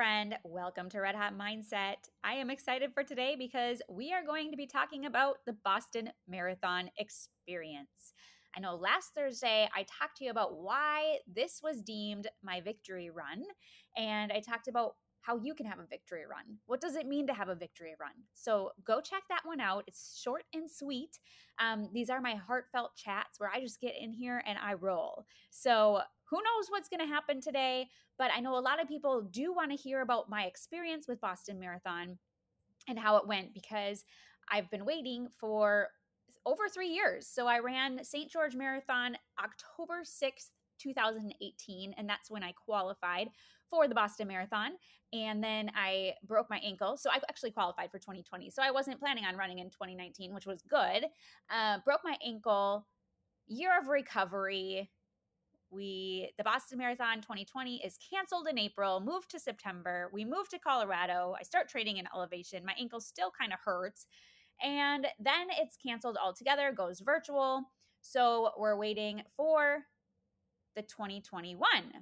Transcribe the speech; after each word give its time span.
friend. 0.00 0.34
Welcome 0.44 0.88
to 0.88 1.00
Red 1.00 1.14
Hot 1.14 1.34
Mindset. 1.36 2.08
I 2.24 2.32
am 2.32 2.48
excited 2.48 2.94
for 2.94 3.02
today 3.02 3.36
because 3.38 3.82
we 3.86 4.14
are 4.14 4.24
going 4.24 4.50
to 4.50 4.56
be 4.56 4.66
talking 4.66 5.04
about 5.04 5.44
the 5.44 5.52
Boston 5.62 6.08
Marathon 6.26 6.88
experience. 6.96 8.14
I 8.56 8.60
know 8.60 8.76
last 8.76 9.10
Thursday 9.14 9.68
I 9.76 9.80
talked 9.80 10.16
to 10.16 10.24
you 10.24 10.30
about 10.30 10.56
why 10.56 11.18
this 11.30 11.60
was 11.62 11.82
deemed 11.82 12.28
my 12.42 12.62
victory 12.62 13.10
run, 13.10 13.44
and 13.94 14.32
I 14.32 14.40
talked 14.40 14.68
about 14.68 14.94
how 15.22 15.36
you 15.36 15.54
can 15.54 15.66
have 15.66 15.78
a 15.78 15.86
victory 15.86 16.22
run. 16.28 16.58
What 16.66 16.80
does 16.80 16.96
it 16.96 17.06
mean 17.06 17.26
to 17.26 17.34
have 17.34 17.48
a 17.48 17.54
victory 17.54 17.94
run? 18.00 18.12
So 18.34 18.70
go 18.86 19.00
check 19.00 19.22
that 19.28 19.42
one 19.44 19.60
out. 19.60 19.84
It's 19.86 20.20
short 20.22 20.44
and 20.54 20.70
sweet. 20.70 21.18
Um, 21.58 21.88
these 21.92 22.10
are 22.10 22.20
my 22.20 22.34
heartfelt 22.34 22.96
chats 22.96 23.38
where 23.38 23.50
I 23.54 23.60
just 23.60 23.80
get 23.80 23.94
in 24.00 24.12
here 24.12 24.42
and 24.46 24.58
I 24.58 24.74
roll. 24.74 25.26
So 25.50 26.00
who 26.24 26.36
knows 26.36 26.68
what's 26.68 26.88
going 26.88 27.00
to 27.00 27.12
happen 27.12 27.40
today? 27.40 27.88
But 28.18 28.30
I 28.34 28.40
know 28.40 28.56
a 28.56 28.60
lot 28.60 28.80
of 28.80 28.88
people 28.88 29.22
do 29.30 29.52
want 29.52 29.70
to 29.70 29.76
hear 29.76 30.00
about 30.00 30.30
my 30.30 30.44
experience 30.44 31.06
with 31.06 31.20
Boston 31.20 31.58
Marathon 31.58 32.18
and 32.88 32.98
how 32.98 33.16
it 33.16 33.26
went 33.26 33.52
because 33.52 34.04
I've 34.50 34.70
been 34.70 34.84
waiting 34.84 35.28
for 35.38 35.88
over 36.46 36.68
three 36.68 36.88
years. 36.88 37.26
So 37.26 37.46
I 37.46 37.58
ran 37.58 38.02
St. 38.04 38.30
George 38.30 38.54
Marathon 38.54 39.16
October 39.42 40.02
6th, 40.02 40.50
2018, 40.80 41.94
and 41.96 42.08
that's 42.08 42.30
when 42.30 42.42
I 42.42 42.52
qualified 42.52 43.28
for 43.70 43.86
the 43.88 43.94
Boston 43.94 44.28
Marathon. 44.28 44.72
And 45.12 45.42
then 45.42 45.70
I 45.74 46.14
broke 46.26 46.48
my 46.50 46.58
ankle. 46.58 46.96
So 46.96 47.10
I 47.10 47.16
actually 47.28 47.50
qualified 47.50 47.90
for 47.90 47.98
2020. 47.98 48.50
So 48.50 48.62
I 48.62 48.70
wasn't 48.70 49.00
planning 49.00 49.24
on 49.24 49.36
running 49.36 49.58
in 49.58 49.70
2019, 49.70 50.34
which 50.34 50.46
was 50.46 50.62
good. 50.62 51.06
Uh, 51.50 51.78
broke 51.84 52.00
my 52.04 52.16
ankle, 52.24 52.86
year 53.46 53.76
of 53.78 53.88
recovery. 53.88 54.90
We 55.72 56.32
the 56.36 56.42
Boston 56.42 56.78
Marathon 56.78 57.16
2020 57.20 57.82
is 57.84 57.96
canceled 58.10 58.48
in 58.48 58.58
April, 58.58 59.00
moved 59.00 59.30
to 59.30 59.38
September. 59.38 60.10
We 60.12 60.24
moved 60.24 60.50
to 60.50 60.58
Colorado. 60.58 61.34
I 61.38 61.44
start 61.44 61.68
training 61.68 61.98
in 61.98 62.08
elevation. 62.14 62.64
My 62.64 62.74
ankle 62.78 63.00
still 63.00 63.30
kind 63.38 63.52
of 63.52 63.60
hurts. 63.64 64.06
And 64.62 65.06
then 65.18 65.46
it's 65.58 65.76
canceled 65.76 66.18
altogether, 66.22 66.72
goes 66.72 67.00
virtual. 67.00 67.62
So 68.02 68.50
we're 68.58 68.76
waiting 68.76 69.22
for 69.36 69.84
the 70.76 70.82
2021 70.82 71.58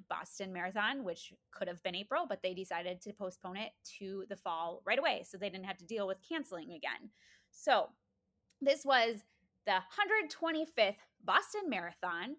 Boston 0.09 0.53
Marathon, 0.53 1.05
which 1.05 1.33
could 1.53 1.69
have 1.69 1.83
been 1.83 1.95
April, 1.95 2.27
but 2.29 2.43
they 2.43 2.55
decided 2.55 3.01
to 3.03 3.13
postpone 3.13 3.57
it 3.57 3.73
to 3.99 4.25
the 4.29 4.37
fall 4.37 4.83
right 4.85 4.99
away. 4.99 5.25
So 5.27 5.39
they 5.39 5.51
didn't 5.51 5.67
have 5.67 5.79
to 5.79 5.87
deal 5.87 6.07
with 6.07 6.19
canceling 6.27 6.73
again. 6.73 7.11
So 7.51 7.89
this 8.61 8.85
was 8.85 9.17
the 9.67 9.79
125th 9.99 10.97
Boston 11.25 11.69
Marathon, 11.69 12.37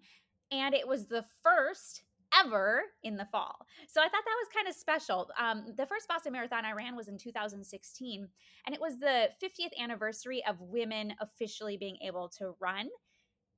and 0.51 0.73
it 0.73 0.87
was 0.87 1.07
the 1.07 1.25
first 1.43 2.03
ever 2.43 2.83
in 3.03 3.17
the 3.17 3.25
fall. 3.25 3.65
So 3.87 4.01
I 4.01 4.05
thought 4.05 4.23
that 4.25 4.43
was 4.43 4.47
kind 4.53 4.67
of 4.67 4.75
special. 4.75 5.29
Um, 5.39 5.73
the 5.77 5.85
first 5.85 6.07
Boston 6.07 6.33
Marathon 6.33 6.65
I 6.65 6.73
ran 6.73 6.95
was 6.95 7.07
in 7.07 7.17
2016, 7.17 8.27
and 8.65 8.75
it 8.75 8.81
was 8.81 8.99
the 8.99 9.29
50th 9.43 9.71
anniversary 9.81 10.43
of 10.47 10.59
women 10.59 11.13
officially 11.19 11.77
being 11.77 11.97
able 12.05 12.29
to 12.37 12.55
run 12.59 12.89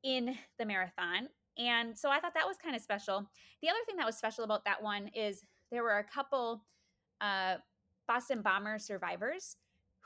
in 0.03 0.35
the 0.57 0.65
marathon. 0.65 1.27
And 1.57 1.97
so 1.97 2.09
I 2.09 2.19
thought 2.19 2.33
that 2.33 2.47
was 2.47 2.57
kind 2.57 2.75
of 2.75 2.81
special. 2.81 3.27
The 3.61 3.69
other 3.69 3.79
thing 3.85 3.97
that 3.97 4.05
was 4.05 4.17
special 4.17 4.43
about 4.43 4.65
that 4.65 4.81
one 4.81 5.09
is 5.09 5.43
there 5.71 5.83
were 5.83 5.99
a 5.99 6.03
couple 6.03 6.63
uh, 7.19 7.55
Boston 8.07 8.41
Bomber 8.41 8.79
survivors 8.79 9.57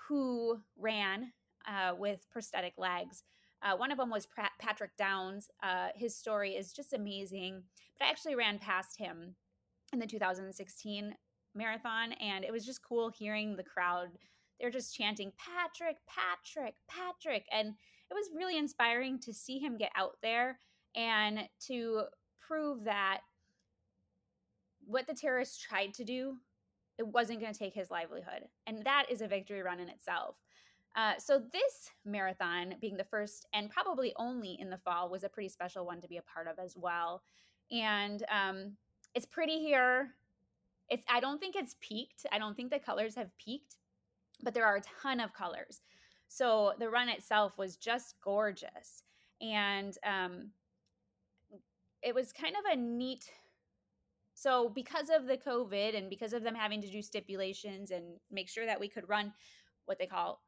who 0.08 0.60
ran 0.78 1.32
uh, 1.68 1.94
with 1.98 2.28
prosthetic 2.32 2.74
legs. 2.78 3.24
Uh, 3.62 3.76
one 3.76 3.92
of 3.92 3.98
them 3.98 4.10
was 4.10 4.28
Patrick 4.60 4.96
Downes. 4.98 5.50
Uh, 5.64 5.88
his 5.96 6.16
story 6.16 6.52
is 6.52 6.72
just 6.72 6.94
amazing. 6.94 7.64
But 7.98 8.06
I 8.06 8.10
actually 8.10 8.36
ran 8.36 8.60
past 8.60 8.98
him 8.98 9.36
in 9.94 10.00
the 10.00 10.06
2016 10.06 11.16
marathon, 11.56 12.12
and 12.14 12.44
it 12.44 12.52
was 12.52 12.66
just 12.66 12.84
cool 12.88 13.10
hearing 13.10 13.56
the 13.56 13.64
crowd. 13.64 14.10
They're 14.60 14.70
just 14.70 14.96
chanting, 14.96 15.32
Patrick, 15.38 15.98
Patrick, 16.08 16.76
Patrick. 16.88 17.46
And 17.52 17.70
it 17.70 18.14
was 18.14 18.30
really 18.36 18.58
inspiring 18.58 19.20
to 19.22 19.34
see 19.34 19.58
him 19.58 19.78
get 19.78 19.92
out 19.96 20.18
there 20.22 20.60
and 20.96 21.40
to 21.68 22.04
prove 22.40 22.84
that 22.84 23.20
what 24.86 25.08
the 25.08 25.14
terrorists 25.14 25.58
tried 25.58 25.94
to 25.94 26.04
do 26.04 26.36
it 26.98 27.08
wasn't 27.08 27.40
going 27.40 27.52
to 27.52 27.60
take 27.60 27.74
his 27.74 27.92
livelihood 27.92 28.48
and 28.68 28.84
that 28.84 29.06
is 29.10 29.22
a 29.22 29.28
victory 29.28 29.62
run 29.62 29.80
in 29.80 29.90
itself. 29.90 30.36
Uh, 30.96 31.14
so 31.18 31.42
this 31.52 31.92
marathon 32.06 32.74
being 32.80 32.96
the 32.96 33.04
first 33.04 33.48
and 33.54 33.70
probably 33.70 34.14
only 34.16 34.58
in 34.62 34.70
the 34.70 34.78
fall 34.78 35.10
was 35.10 35.26
a 35.26 35.30
pretty 35.30 35.50
special 35.50 35.86
one 35.86 36.00
to 36.00 36.08
be 36.08 36.18
a 36.18 36.22
part 36.22 36.48
of 36.48 36.58
as 36.58 36.78
well. 36.78 37.22
And 37.70 38.24
um, 38.32 38.78
it's 39.14 39.26
pretty 39.26 39.60
here. 39.60 40.12
It's 40.88 41.04
i 41.10 41.20
don't 41.20 41.40
think 41.40 41.56
it's 41.58 41.76
peaked. 41.82 42.26
I 42.32 42.38
don't 42.38 42.56
think 42.56 42.72
the 42.72 42.80
colors 42.80 43.16
have 43.16 43.36
peaked 43.38 43.76
but 44.44 44.54
there 44.54 44.66
are 44.66 44.78
a 44.78 44.82
ton 45.02 45.20
of 45.20 45.34
colors. 45.34 45.82
So 46.28 46.74
the 46.80 46.90
run 46.90 47.10
itself 47.10 47.58
was 47.58 47.78
just 47.78 48.16
gorgeous. 48.22 49.04
And 49.42 49.98
um, 50.06 50.50
it 52.06 52.16
was 52.16 52.32
kind 52.32 52.56
of 52.56 52.72
a 52.72 52.76
neat 52.76 53.30
so 54.34 54.70
because 54.70 55.10
of 55.10 55.28
the 55.28 55.38
covid 55.38 55.98
and 55.98 56.10
because 56.10 56.34
of 56.34 56.44
them 56.44 56.56
having 56.56 56.82
to 56.82 56.92
do 56.92 57.02
stipulations 57.02 57.92
and 57.92 58.04
make 58.32 58.48
sure 58.48 58.66
that 58.66 58.80
we 58.80 58.88
could 58.88 59.08
run 59.10 59.34
what 59.86 60.00
they 60.00 60.06
call 60.06 60.42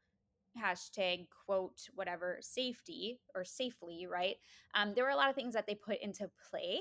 hashtag 0.57 1.28
quote 1.45 1.81
whatever 1.95 2.38
safety 2.41 3.19
or 3.35 3.44
safely 3.44 4.07
right? 4.09 4.35
Um, 4.75 4.94
there 4.95 5.03
were 5.03 5.12
a 5.12 5.16
lot 5.16 5.29
of 5.29 5.35
things 5.35 5.53
that 5.53 5.68
they 5.68 5.75
put 5.75 6.01
into 6.01 6.29
play 6.50 6.79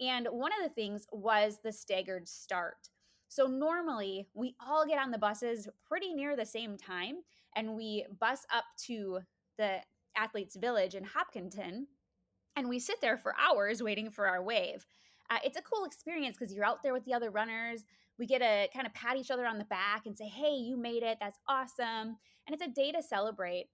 and 0.00 0.26
one 0.30 0.52
of 0.52 0.68
the 0.68 0.74
things 0.74 1.06
was 1.10 1.58
the 1.62 1.72
staggered 1.72 2.28
start. 2.28 2.90
So 3.28 3.46
normally 3.46 4.28
we 4.34 4.54
all 4.60 4.86
get 4.86 4.98
on 4.98 5.10
the 5.10 5.18
buses 5.18 5.68
pretty 5.86 6.12
near 6.12 6.36
the 6.36 6.46
same 6.46 6.76
time 6.76 7.16
and 7.56 7.74
we 7.74 8.04
bus 8.20 8.44
up 8.54 8.64
to 8.86 9.20
the 9.58 9.78
athletes 10.16 10.56
village 10.56 10.94
in 10.94 11.04
hopkinton 11.04 11.86
and 12.56 12.68
we 12.68 12.78
sit 12.78 13.00
there 13.00 13.16
for 13.16 13.34
hours 13.38 13.82
waiting 13.82 14.10
for 14.10 14.26
our 14.26 14.42
wave. 14.42 14.86
Uh, 15.30 15.38
it's 15.44 15.58
a 15.58 15.62
cool 15.62 15.84
experience 15.84 16.36
because 16.38 16.54
you're 16.54 16.64
out 16.64 16.82
there 16.82 16.92
with 16.92 17.04
the 17.04 17.14
other 17.14 17.30
runners. 17.30 17.84
We 18.18 18.26
get 18.26 18.38
to 18.38 18.68
kind 18.72 18.86
of 18.86 18.94
pat 18.94 19.16
each 19.16 19.30
other 19.30 19.46
on 19.46 19.58
the 19.58 19.64
back 19.64 20.06
and 20.06 20.16
say, 20.16 20.26
hey, 20.26 20.54
you 20.54 20.76
made 20.76 21.02
it. 21.02 21.18
That's 21.20 21.38
awesome. 21.48 22.16
And 22.46 22.52
it's 22.52 22.62
a 22.62 22.68
day 22.68 22.92
to 22.92 23.02
celebrate. 23.02 23.66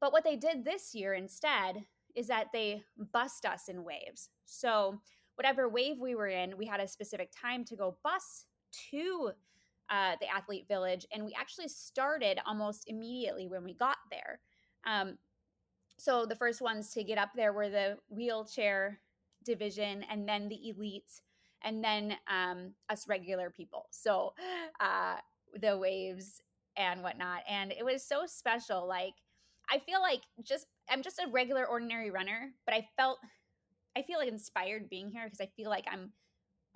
But 0.00 0.12
what 0.12 0.24
they 0.24 0.36
did 0.36 0.64
this 0.64 0.94
year 0.94 1.14
instead 1.14 1.84
is 2.14 2.26
that 2.28 2.46
they 2.52 2.82
bust 3.12 3.44
us 3.44 3.68
in 3.68 3.84
waves. 3.84 4.30
So, 4.46 5.00
whatever 5.34 5.68
wave 5.68 5.98
we 6.00 6.14
were 6.14 6.28
in, 6.28 6.56
we 6.56 6.64
had 6.64 6.80
a 6.80 6.88
specific 6.88 7.30
time 7.38 7.64
to 7.66 7.76
go 7.76 7.98
bus 8.02 8.46
to 8.90 9.32
uh, 9.90 10.16
the 10.20 10.28
athlete 10.28 10.66
village. 10.66 11.06
And 11.12 11.24
we 11.24 11.36
actually 11.38 11.68
started 11.68 12.38
almost 12.46 12.84
immediately 12.86 13.46
when 13.46 13.62
we 13.62 13.74
got 13.74 13.98
there. 14.10 14.40
Um, 14.86 15.18
so 15.98 16.26
the 16.26 16.36
first 16.36 16.60
ones 16.60 16.90
to 16.92 17.04
get 17.04 17.18
up 17.18 17.30
there 17.34 17.52
were 17.52 17.68
the 17.68 17.98
wheelchair 18.08 19.00
division 19.44 20.04
and 20.10 20.28
then 20.28 20.48
the 20.48 20.74
elites 20.74 21.20
and 21.62 21.82
then 21.82 22.16
um, 22.28 22.72
us 22.88 23.08
regular 23.08 23.50
people. 23.50 23.86
So 23.90 24.34
uh, 24.80 25.16
the 25.60 25.76
waves 25.78 26.40
and 26.76 27.02
whatnot 27.02 27.40
and 27.48 27.72
it 27.72 27.82
was 27.82 28.02
so 28.02 28.24
special 28.26 28.86
like 28.86 29.14
i 29.70 29.78
feel 29.78 30.02
like 30.02 30.20
just 30.42 30.66
i'm 30.90 31.00
just 31.00 31.18
a 31.18 31.26
regular 31.30 31.64
ordinary 31.64 32.10
runner 32.10 32.50
but 32.66 32.74
i 32.74 32.86
felt 32.98 33.18
i 33.96 34.02
feel 34.02 34.18
like 34.18 34.28
inspired 34.28 34.86
being 34.90 35.08
here 35.08 35.24
because 35.24 35.40
i 35.40 35.48
feel 35.56 35.70
like 35.70 35.86
i'm 35.90 36.12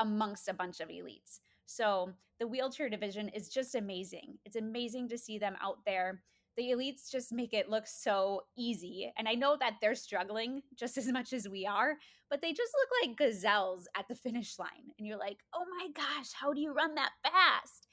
amongst 0.00 0.48
a 0.48 0.54
bunch 0.54 0.80
of 0.80 0.88
elites. 0.88 1.38
So 1.66 2.12
the 2.40 2.48
wheelchair 2.48 2.88
division 2.88 3.28
is 3.28 3.48
just 3.48 3.74
amazing. 3.76 4.38
It's 4.44 4.56
amazing 4.56 5.08
to 5.10 5.18
see 5.18 5.38
them 5.38 5.56
out 5.62 5.78
there 5.86 6.22
the 6.60 6.72
elites 6.72 7.10
just 7.10 7.32
make 7.32 7.54
it 7.54 7.70
look 7.70 7.86
so 7.86 8.42
easy. 8.54 9.10
And 9.16 9.26
I 9.26 9.32
know 9.32 9.56
that 9.58 9.76
they're 9.80 9.94
struggling 9.94 10.60
just 10.76 10.98
as 10.98 11.08
much 11.08 11.32
as 11.32 11.48
we 11.48 11.66
are, 11.66 11.96
but 12.28 12.42
they 12.42 12.52
just 12.52 12.72
look 12.78 13.08
like 13.08 13.16
gazelles 13.16 13.88
at 13.96 14.06
the 14.08 14.14
finish 14.14 14.58
line. 14.58 14.92
And 14.98 15.08
you're 15.08 15.18
like, 15.18 15.38
oh 15.54 15.64
my 15.78 15.88
gosh, 15.96 16.32
how 16.34 16.52
do 16.52 16.60
you 16.60 16.74
run 16.74 16.94
that 16.96 17.12
fast? 17.22 17.88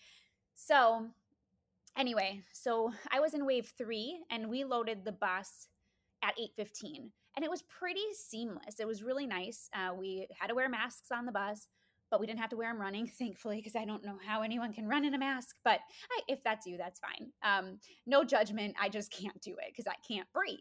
So, 0.56 1.07
anyway, 1.97 2.41
so 2.51 2.91
I 3.09 3.21
was 3.21 3.33
in 3.33 3.45
wave 3.45 3.71
three 3.77 4.19
and 4.30 4.50
we 4.50 4.65
loaded 4.65 5.06
the 5.06 5.13
bus 5.13 5.69
at 6.21 6.36
8.15 6.59 7.12
and 7.38 7.45
it 7.45 7.51
was 7.51 7.62
pretty 7.62 8.01
seamless 8.12 8.80
it 8.80 8.88
was 8.88 9.03
really 9.03 9.27
nice 9.27 9.69
uh, 9.75 9.94
we 9.94 10.27
had 10.39 10.47
to 10.47 10.56
wear 10.56 10.68
masks 10.68 11.12
on 11.12 11.27
the 11.27 11.31
bus 11.31 11.68
but 12.09 12.19
we 12.19 12.25
didn't 12.25 12.39
have 12.39 12.50
to 12.50 12.57
wear 12.57 12.71
them 12.71 12.81
running, 12.81 13.07
thankfully, 13.19 13.57
because 13.57 13.75
I 13.75 13.86
don't 13.86 14.06
know 14.06 14.18
how 14.25 14.42
anyone 14.42 14.74
can 14.74 14.88
run 14.88 15.06
in 15.06 15.13
a 15.13 15.18
mask. 15.18 15.56
But 15.63 15.80
I, 16.12 16.21
if 16.27 16.44
that's 16.44 16.65
you, 16.65 16.77
that's 16.77 17.00
fine. 17.00 17.31
Um, 17.44 17.80
no 18.06 18.24
judgment. 18.24 18.75
I 18.80 18.89
just 18.89 19.12
can't 19.12 19.39
do 19.42 19.51
it 19.51 19.71
because 19.71 19.88
I 19.88 19.95
can't 20.07 20.27
breathe. 20.33 20.59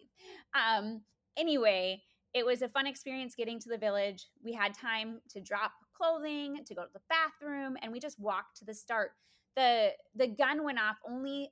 Um, 0.55 1.03
anyway, 1.37 2.03
it 2.35 2.45
was 2.45 2.63
a 2.63 2.69
fun 2.69 2.87
experience 2.87 3.35
getting 3.35 3.59
to 3.61 3.69
the 3.69 3.79
village. 3.79 4.27
We 4.45 4.53
had 4.53 4.75
time 4.75 5.21
to 5.31 5.41
drop 5.41 5.73
clothing, 5.97 6.65
to 6.67 6.75
go 6.75 6.83
to 6.83 6.91
the 6.93 7.01
bathroom, 7.09 7.77
and 7.83 7.91
we 7.93 8.01
just 8.01 8.21
walked 8.21 8.59
to 8.59 8.65
the 8.65 8.75
start. 8.75 9.13
the 9.57 9.93
The 10.15 10.27
gun 10.29 10.65
went 10.65 10.79
off 10.79 10.97
only 11.09 11.51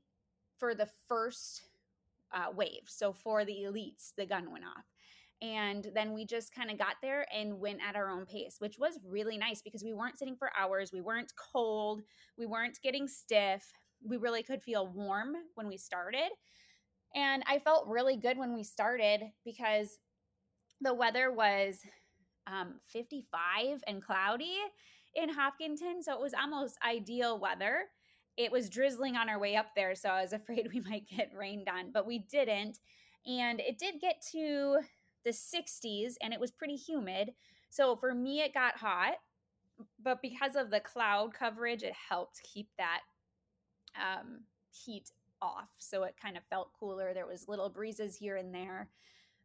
for 0.59 0.75
the 0.75 0.89
first 1.09 1.63
uh, 2.33 2.51
wave. 2.55 2.83
So 2.87 3.13
for 3.13 3.45
the 3.45 3.65
elites, 3.67 4.13
the 4.17 4.27
gun 4.27 4.51
went 4.51 4.65
off 4.65 4.85
And 5.45 5.91
then 5.95 6.15
we 6.15 6.25
just 6.25 6.55
kind 6.55 6.71
of 6.71 6.79
got 6.79 6.97
there 7.03 7.27
and 7.35 7.61
went 7.61 7.81
at 7.87 7.97
our 7.97 8.09
own 8.09 8.25
pace, 8.25 8.57
which 8.61 8.79
was 8.79 8.99
really 9.07 9.37
nice 9.37 9.61
because 9.61 9.85
we 9.85 9.93
weren't 9.93 10.19
sitting 10.19 10.37
for 10.37 10.51
hours. 10.59 10.91
We 10.91 11.03
weren't 11.03 11.33
cold. 11.37 12.01
We 12.39 12.47
weren't 12.47 12.79
getting 12.83 13.07
stiff. 13.07 13.71
We 14.03 14.17
really 14.17 14.43
could 14.43 14.63
feel 14.63 14.87
warm 14.87 15.35
when 15.55 15.69
we 15.69 15.77
started. 15.77 16.31
And 17.15 17.43
I 17.47 17.59
felt 17.59 17.89
really 17.89 18.17
good 18.17 18.39
when 18.39 18.55
we 18.55 18.65
started 18.65 19.21
because 19.45 19.99
the 20.81 20.95
weather 20.95 21.31
was 21.31 21.79
um, 22.47 22.81
55 22.87 23.83
and 23.87 24.03
cloudy 24.03 24.57
in 25.15 25.29
Hopkinton. 25.29 26.03
So 26.03 26.15
it 26.15 26.21
was 26.21 26.33
almost 26.33 26.79
ideal 26.87 27.39
weather. 27.39 27.85
It 28.39 28.51
was 28.51 28.71
drizzling 28.71 29.17
on 29.17 29.29
our 29.29 29.39
way 29.39 29.57
up 29.57 29.75
there. 29.77 29.95
So 29.95 30.09
I 30.09 30.23
was 30.23 30.33
afraid 30.33 30.69
we 30.73 30.81
might 30.81 31.07
get 31.07 31.33
rained 31.37 31.69
on, 31.69 31.91
but 31.93 32.07
we 32.07 32.21
didn't. 32.31 32.79
And 33.27 33.61
it 33.61 33.79
did 33.79 34.01
get 34.01 34.25
to 34.33 34.79
the 35.25 35.31
60s 35.31 36.15
and 36.23 36.33
it 36.33 36.41
was 36.41 36.51
pretty 36.51 36.77
humid. 36.77 37.33
So 37.71 37.97
for 37.97 38.15
me, 38.15 38.41
it 38.41 38.55
got 38.55 38.77
hot. 38.77 39.15
But 40.03 40.23
because 40.23 40.55
of 40.55 40.71
the 40.71 40.81
cloud 40.81 41.33
coverage, 41.35 41.83
it 41.83 41.95
helped 42.09 42.41
keep 42.43 42.69
that 42.79 43.01
um, 43.97 44.41
heat 44.71 45.11
off. 45.43 45.69
So 45.79 46.05
it 46.05 46.15
kind 46.21 46.37
of 46.37 46.45
felt 46.45 46.71
cooler. 46.79 47.13
There 47.13 47.27
was 47.27 47.49
little 47.49 47.69
breezes 47.69 48.15
here 48.15 48.37
and 48.37 48.55
there 48.55 48.89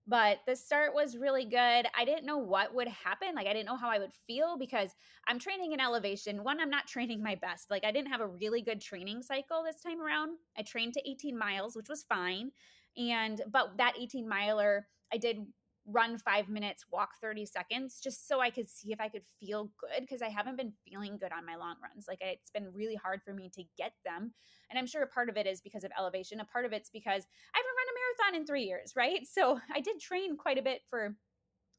but 0.10 0.40
the 0.48 0.56
start 0.56 0.96
was 0.96 1.16
really 1.16 1.46
good. 1.46 1.86
I 1.96 2.04
didn't 2.04 2.26
know 2.26 2.40
what 2.40 2.74
would 2.74 2.88
happen. 2.88 3.36
Like, 3.36 3.46
I 3.46 3.54
didn't 3.54 3.68
know 3.68 3.78
how 3.78 3.90
I 3.90 4.00
would 4.00 4.12
feel 4.26 4.58
because 4.58 4.96
I'm 5.28 5.38
training 5.38 5.72
in 5.72 5.80
elevation. 5.80 6.44
One, 6.44 6.60
I'm 6.60 6.72
not 6.72 6.88
training 6.88 7.22
my 7.22 7.36
best. 7.36 7.70
Like, 7.70 7.86
I 7.86 7.92
didn't 7.92 8.12
have 8.12 8.20
a 8.20 8.28
really 8.28 8.64
good 8.64 8.81
training 8.81 9.22
cycle 9.22 9.64
this 9.64 9.81
time 9.81 10.02
around. 10.02 10.38
I 10.58 10.64
trained 10.64 10.96
to 10.96 11.10
18 11.10 11.38
miles, 11.38 11.76
which 11.76 11.90
was 11.90 12.04
fine. 12.04 12.50
And, 12.98 13.40
but 13.52 13.78
that 13.78 13.94
18 14.00 14.28
miler, 14.28 14.88
I 15.14 15.18
did 15.18 15.46
run 15.91 16.18
five 16.18 16.50
minutes, 16.50 16.86
walk 16.91 17.12
30 17.21 17.45
seconds, 17.45 18.00
just 18.01 18.27
so 18.27 18.39
I 18.39 18.50
could 18.50 18.69
see 18.69 18.91
if 18.91 19.01
I 19.01 19.09
could 19.09 19.24
feel 19.39 19.71
good 19.80 20.01
because 20.01 20.21
I 20.21 20.30
haven't 20.30 20.57
been 20.57 20.74
feeling 20.88 21.18
good 21.18 21.31
on 21.31 21.45
my 21.45 21.56
long 21.56 21.75
runs. 21.81 22.06
Like 22.07 22.19
it's 22.21 22.51
been 22.51 22.71
really 22.74 22.95
hard 22.95 23.21
for 23.24 23.33
me 23.33 23.50
to 23.56 23.63
get 23.77 23.94
them. 24.06 24.33
And 24.69 24.77
I'm 24.77 24.86
sure 24.86 25.01
a 25.01 25.07
part 25.07 25.30
of 25.30 25.38
it 25.38 25.47
is 25.47 25.62
because 25.62 25.83
of 25.83 25.91
elevation. 25.97 26.39
A 26.39 26.45
part 26.45 26.65
of 26.65 26.74
it's 26.74 26.89
because 26.89 27.24
I 27.53 27.57
haven't 27.57 27.77
run 27.77 27.89
a 27.89 27.97
marathon 28.27 28.41
in 28.41 28.45
three 28.45 28.63
years, 28.63 28.94
right? 28.95 29.19
So 29.39 29.59
I 29.74 29.80
did 29.80 30.00
train 30.01 30.36
quite 30.36 30.57
a 30.57 30.62
bit 30.62 30.81
for 30.89 31.15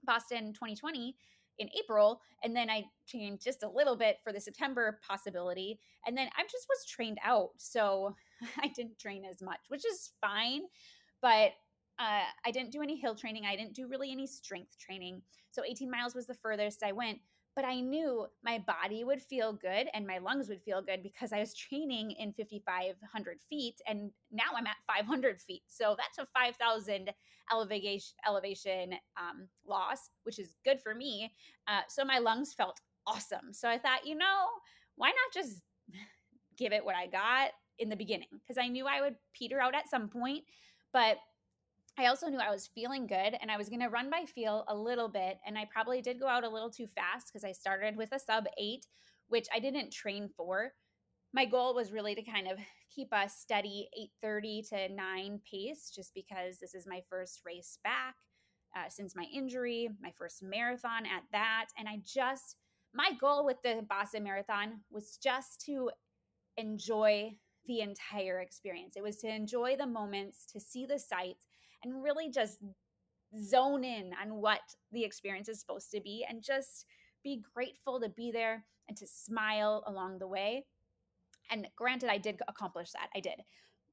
Boston 0.04 0.52
2020 0.54 1.14
in 1.58 1.68
April, 1.78 2.22
and 2.42 2.56
then 2.56 2.70
I 2.70 2.84
trained 3.06 3.40
just 3.40 3.62
a 3.62 3.68
little 3.68 3.96
bit 3.96 4.16
for 4.24 4.32
the 4.32 4.40
September 4.40 4.98
possibility, 5.06 5.78
and 6.06 6.16
then 6.16 6.28
I 6.38 6.42
just 6.44 6.66
was 6.68 6.86
trained 6.86 7.18
out, 7.22 7.50
so 7.58 8.16
I 8.62 8.68
didn't 8.68 8.98
train 8.98 9.24
as 9.30 9.42
much, 9.42 9.60
which 9.68 9.84
is 9.84 10.12
fine. 10.22 10.62
But 11.20 11.52
uh, 12.00 12.22
I 12.46 12.50
didn't 12.50 12.72
do 12.72 12.82
any 12.82 12.96
hill 12.96 13.14
training. 13.14 13.44
I 13.44 13.56
didn't 13.56 13.74
do 13.74 13.86
really 13.86 14.10
any 14.10 14.26
strength 14.26 14.78
training. 14.78 15.20
So 15.50 15.62
18 15.64 15.90
miles 15.90 16.14
was 16.14 16.26
the 16.26 16.34
furthest 16.34 16.82
I 16.82 16.92
went. 16.92 17.18
But 17.56 17.64
I 17.64 17.80
knew 17.80 18.26
my 18.44 18.62
body 18.64 19.02
would 19.04 19.20
feel 19.20 19.52
good 19.52 19.88
and 19.92 20.06
my 20.06 20.18
lungs 20.18 20.48
would 20.48 20.62
feel 20.62 20.80
good 20.80 21.02
because 21.02 21.32
I 21.32 21.40
was 21.40 21.52
training 21.52 22.12
in 22.12 22.32
5,500 22.32 23.38
feet 23.50 23.74
and 23.88 24.10
now 24.30 24.44
I'm 24.56 24.66
at 24.66 24.76
500 24.86 25.40
feet. 25.40 25.62
So 25.66 25.96
that's 25.98 26.18
a 26.18 26.30
5,000 26.32 27.10
elevation 27.52 28.14
elevation 28.26 28.94
um, 29.18 29.48
loss, 29.66 30.10
which 30.22 30.38
is 30.38 30.54
good 30.64 30.80
for 30.80 30.94
me. 30.94 31.32
Uh, 31.66 31.80
so 31.88 32.04
my 32.04 32.18
lungs 32.18 32.54
felt 32.54 32.80
awesome. 33.06 33.52
So 33.52 33.68
I 33.68 33.78
thought, 33.78 34.06
you 34.06 34.14
know, 34.14 34.46
why 34.94 35.08
not 35.08 35.34
just 35.34 35.60
give 36.56 36.72
it 36.72 36.84
what 36.84 36.94
I 36.94 37.08
got 37.08 37.50
in 37.80 37.88
the 37.88 37.96
beginning? 37.96 38.28
Because 38.32 38.62
I 38.62 38.68
knew 38.68 38.86
I 38.86 39.00
would 39.00 39.16
peter 39.34 39.60
out 39.60 39.74
at 39.74 39.90
some 39.90 40.08
point, 40.08 40.44
but 40.92 41.16
I 41.98 42.06
also 42.06 42.28
knew 42.28 42.38
I 42.38 42.50
was 42.50 42.70
feeling 42.74 43.06
good 43.06 43.36
and 43.40 43.50
I 43.50 43.56
was 43.56 43.68
going 43.68 43.82
to 43.82 43.88
run 43.88 44.10
by 44.10 44.24
feel 44.24 44.64
a 44.68 44.74
little 44.74 45.08
bit. 45.08 45.38
And 45.46 45.58
I 45.58 45.66
probably 45.70 46.00
did 46.00 46.20
go 46.20 46.28
out 46.28 46.44
a 46.44 46.48
little 46.48 46.70
too 46.70 46.86
fast 46.86 47.28
because 47.28 47.44
I 47.44 47.52
started 47.52 47.96
with 47.96 48.12
a 48.12 48.18
sub 48.18 48.44
eight, 48.58 48.86
which 49.28 49.46
I 49.54 49.58
didn't 49.58 49.92
train 49.92 50.30
for. 50.36 50.72
My 51.32 51.44
goal 51.44 51.74
was 51.74 51.92
really 51.92 52.14
to 52.14 52.22
kind 52.22 52.48
of 52.48 52.58
keep 52.94 53.08
a 53.12 53.28
steady 53.28 53.88
8:30 54.24 54.68
to 54.70 54.88
9 54.94 55.40
pace 55.48 55.92
just 55.94 56.12
because 56.14 56.58
this 56.58 56.74
is 56.74 56.86
my 56.86 57.02
first 57.08 57.42
race 57.44 57.78
back 57.84 58.16
uh, 58.76 58.88
since 58.88 59.16
my 59.16 59.26
injury, 59.32 59.88
my 60.00 60.12
first 60.16 60.42
marathon 60.42 61.06
at 61.06 61.22
that. 61.32 61.66
And 61.78 61.88
I 61.88 62.00
just, 62.04 62.56
my 62.94 63.12
goal 63.20 63.44
with 63.44 63.58
the 63.62 63.84
Boston 63.88 64.24
Marathon 64.24 64.80
was 64.90 65.16
just 65.22 65.60
to 65.66 65.90
enjoy 66.56 67.36
the 67.66 67.80
entire 67.80 68.40
experience. 68.40 68.94
It 68.96 69.02
was 69.02 69.18
to 69.18 69.28
enjoy 69.28 69.76
the 69.76 69.86
moments, 69.86 70.46
to 70.52 70.60
see 70.60 70.86
the 70.86 70.98
sights, 70.98 71.44
and 71.84 72.02
really 72.02 72.30
just 72.30 72.58
zone 73.40 73.84
in 73.84 74.12
on 74.20 74.34
what 74.36 74.60
the 74.92 75.04
experience 75.04 75.48
is 75.48 75.60
supposed 75.60 75.90
to 75.92 76.00
be 76.00 76.24
and 76.28 76.42
just 76.42 76.86
be 77.22 77.42
grateful 77.54 78.00
to 78.00 78.08
be 78.08 78.30
there 78.32 78.64
and 78.88 78.96
to 78.96 79.06
smile 79.06 79.84
along 79.86 80.18
the 80.18 80.26
way. 80.26 80.64
And 81.50 81.66
granted, 81.76 82.10
I 82.10 82.18
did 82.18 82.40
accomplish 82.48 82.90
that. 82.92 83.08
I 83.14 83.20
did. 83.20 83.40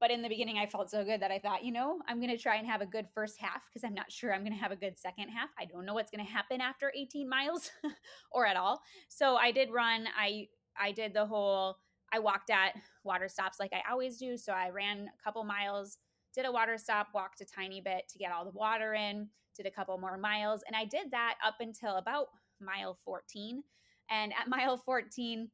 But 0.00 0.10
in 0.12 0.22
the 0.22 0.28
beginning, 0.28 0.58
I 0.58 0.66
felt 0.66 0.90
so 0.90 1.04
good 1.04 1.20
that 1.22 1.32
I 1.32 1.40
thought, 1.40 1.64
you 1.64 1.72
know, 1.72 1.98
I'm 2.06 2.20
going 2.20 2.30
to 2.30 2.40
try 2.40 2.56
and 2.56 2.66
have 2.66 2.80
a 2.80 2.86
good 2.86 3.06
first 3.12 3.36
half 3.40 3.62
because 3.68 3.84
I'm 3.84 3.94
not 3.94 4.12
sure 4.12 4.32
I'm 4.32 4.42
going 4.42 4.52
to 4.52 4.58
have 4.58 4.70
a 4.70 4.76
good 4.76 4.96
second 4.96 5.28
half. 5.28 5.48
I 5.58 5.64
don't 5.64 5.84
know 5.84 5.94
what's 5.94 6.10
going 6.10 6.24
to 6.24 6.30
happen 6.30 6.60
after 6.60 6.92
18 6.96 7.28
miles 7.28 7.72
or 8.30 8.46
at 8.46 8.56
all. 8.56 8.80
So 9.08 9.36
I 9.36 9.50
did 9.50 9.70
run. 9.72 10.06
I 10.16 10.46
I 10.80 10.92
did 10.92 11.14
the 11.14 11.26
whole. 11.26 11.78
I 12.12 12.20
walked 12.20 12.50
at 12.50 12.74
water 13.02 13.28
stops 13.28 13.58
like 13.58 13.72
I 13.72 13.90
always 13.90 14.18
do. 14.18 14.36
So 14.36 14.52
I 14.52 14.70
ran 14.70 15.08
a 15.08 15.24
couple 15.24 15.42
miles 15.42 15.98
did 16.38 16.46
a 16.46 16.52
water 16.52 16.78
stop, 16.78 17.08
walked 17.12 17.40
a 17.40 17.44
tiny 17.44 17.80
bit 17.80 18.08
to 18.08 18.16
get 18.16 18.30
all 18.30 18.44
the 18.44 18.56
water 18.56 18.94
in, 18.94 19.28
did 19.56 19.66
a 19.66 19.70
couple 19.72 19.98
more 19.98 20.16
miles. 20.16 20.62
And 20.68 20.76
I 20.76 20.84
did 20.84 21.10
that 21.10 21.34
up 21.44 21.56
until 21.58 21.96
about 21.96 22.28
mile 22.60 22.96
14. 23.04 23.64
And 24.08 24.32
at 24.40 24.46
mile 24.46 24.76
14, 24.76 25.50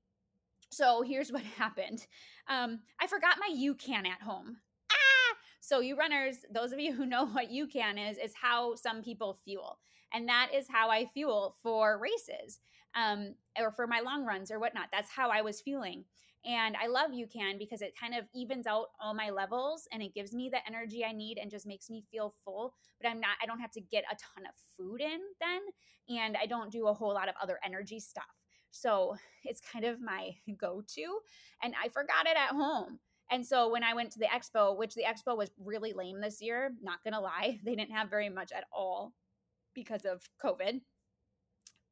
so 0.70 1.00
here's 1.00 1.32
what 1.32 1.42
happened 1.58 2.06
um, 2.48 2.80
I 3.00 3.06
forgot 3.06 3.38
my 3.40 3.56
UCAN 3.56 4.06
at 4.06 4.20
home. 4.20 4.58
Ah! 4.92 5.36
So, 5.62 5.80
you 5.80 5.96
runners, 5.96 6.36
those 6.52 6.72
of 6.72 6.78
you 6.78 6.92
who 6.92 7.06
know 7.06 7.24
what 7.24 7.48
UCAN 7.50 8.10
is, 8.10 8.18
is 8.18 8.34
how 8.38 8.74
some 8.74 9.02
people 9.02 9.38
fuel. 9.42 9.78
And 10.12 10.28
that 10.28 10.50
is 10.54 10.66
how 10.68 10.90
I 10.90 11.06
fuel 11.06 11.56
for 11.62 11.98
races 11.98 12.60
um, 12.94 13.34
or 13.58 13.72
for 13.72 13.86
my 13.86 14.00
long 14.00 14.26
runs 14.26 14.50
or 14.50 14.58
whatnot. 14.58 14.88
That's 14.92 15.10
how 15.10 15.30
I 15.30 15.40
was 15.40 15.62
fueling. 15.62 16.04
And 16.46 16.76
I 16.76 16.88
love 16.88 17.10
UCAN 17.10 17.58
because 17.58 17.80
it 17.80 17.94
kind 17.98 18.14
of 18.14 18.24
evens 18.34 18.66
out 18.66 18.88
all 19.00 19.14
my 19.14 19.30
levels 19.30 19.88
and 19.92 20.02
it 20.02 20.14
gives 20.14 20.34
me 20.34 20.50
the 20.50 20.58
energy 20.66 21.04
I 21.04 21.12
need 21.12 21.38
and 21.38 21.50
just 21.50 21.66
makes 21.66 21.88
me 21.88 22.04
feel 22.10 22.34
full. 22.44 22.74
But 23.00 23.08
I'm 23.08 23.18
not, 23.18 23.36
I 23.42 23.46
don't 23.46 23.60
have 23.60 23.70
to 23.72 23.80
get 23.80 24.04
a 24.10 24.16
ton 24.16 24.44
of 24.46 24.54
food 24.76 25.00
in 25.00 25.20
then. 25.40 25.60
And 26.08 26.36
I 26.36 26.44
don't 26.46 26.70
do 26.70 26.88
a 26.88 26.94
whole 26.94 27.14
lot 27.14 27.30
of 27.30 27.34
other 27.42 27.58
energy 27.64 27.98
stuff. 27.98 28.24
So 28.70 29.16
it's 29.44 29.60
kind 29.60 29.84
of 29.86 30.00
my 30.00 30.32
go 30.60 30.82
to. 30.94 31.18
And 31.62 31.74
I 31.82 31.88
forgot 31.88 32.26
it 32.26 32.36
at 32.36 32.54
home. 32.54 32.98
And 33.30 33.44
so 33.44 33.70
when 33.70 33.82
I 33.82 33.94
went 33.94 34.10
to 34.12 34.18
the 34.18 34.26
expo, 34.26 34.76
which 34.76 34.94
the 34.94 35.04
expo 35.04 35.36
was 35.36 35.50
really 35.58 35.94
lame 35.94 36.20
this 36.20 36.42
year, 36.42 36.74
not 36.82 37.02
gonna 37.04 37.20
lie, 37.20 37.58
they 37.64 37.74
didn't 37.74 37.92
have 37.92 38.10
very 38.10 38.28
much 38.28 38.52
at 38.52 38.64
all 38.70 39.14
because 39.74 40.04
of 40.04 40.22
COVID 40.44 40.80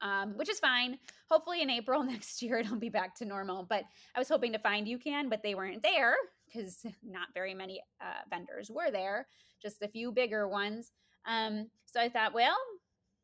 um, 0.03 0.37
which 0.37 0.51
is 0.51 0.59
fine. 0.59 0.99
Hopefully 1.31 1.63
in 1.63 1.71
April 1.71 2.03
next 2.05 2.43
year 2.43 2.59
it'll 2.59 2.77
be 2.77 2.89
back 2.89 3.15
to 3.17 3.25
normal. 3.25 3.65
But 3.69 3.85
I 4.15 4.19
was 4.19 4.29
hoping 4.29 4.53
to 4.53 4.59
find 4.59 4.87
UCAN, 4.87 5.31
but 5.31 5.43
they 5.43 5.55
weren't 5.55 5.83
there 5.83 6.15
because 6.47 6.85
not 7.03 7.29
very 7.33 7.55
many 7.55 7.81
uh, 8.01 8.29
vendors 8.29 8.71
were 8.71 8.91
there, 8.91 9.27
just 9.63 9.81
a 9.83 9.89
few 9.89 10.13
bigger 10.13 10.49
ones. 10.49 10.91
Um, 11.25 11.71
so 11.87 12.01
I 12.01 12.09
thought, 12.09 12.35
well, 12.35 12.57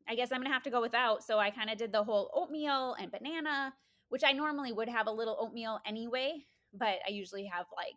I 0.09 0.15
guess 0.15 0.33
I'm 0.33 0.41
gonna 0.41 0.55
have 0.55 0.63
to 0.63 0.71
go 0.71 0.81
without. 0.81 1.23
So 1.23 1.39
I 1.39 1.51
kind 1.51 1.69
of 1.69 1.77
did 1.77 1.93
the 1.93 2.05
whole 2.05 2.31
oatmeal 2.33 2.95
and 2.99 3.11
banana, 3.11 3.75
which 4.09 4.23
I 4.25 4.33
normally 4.33 4.73
would 4.73 4.89
have 4.89 5.07
a 5.07 5.13
little 5.13 5.37
oatmeal 5.39 5.81
anyway, 5.85 6.45
but 6.73 6.99
I 7.07 7.11
usually 7.11 7.45
have 7.45 7.67
like 7.77 7.97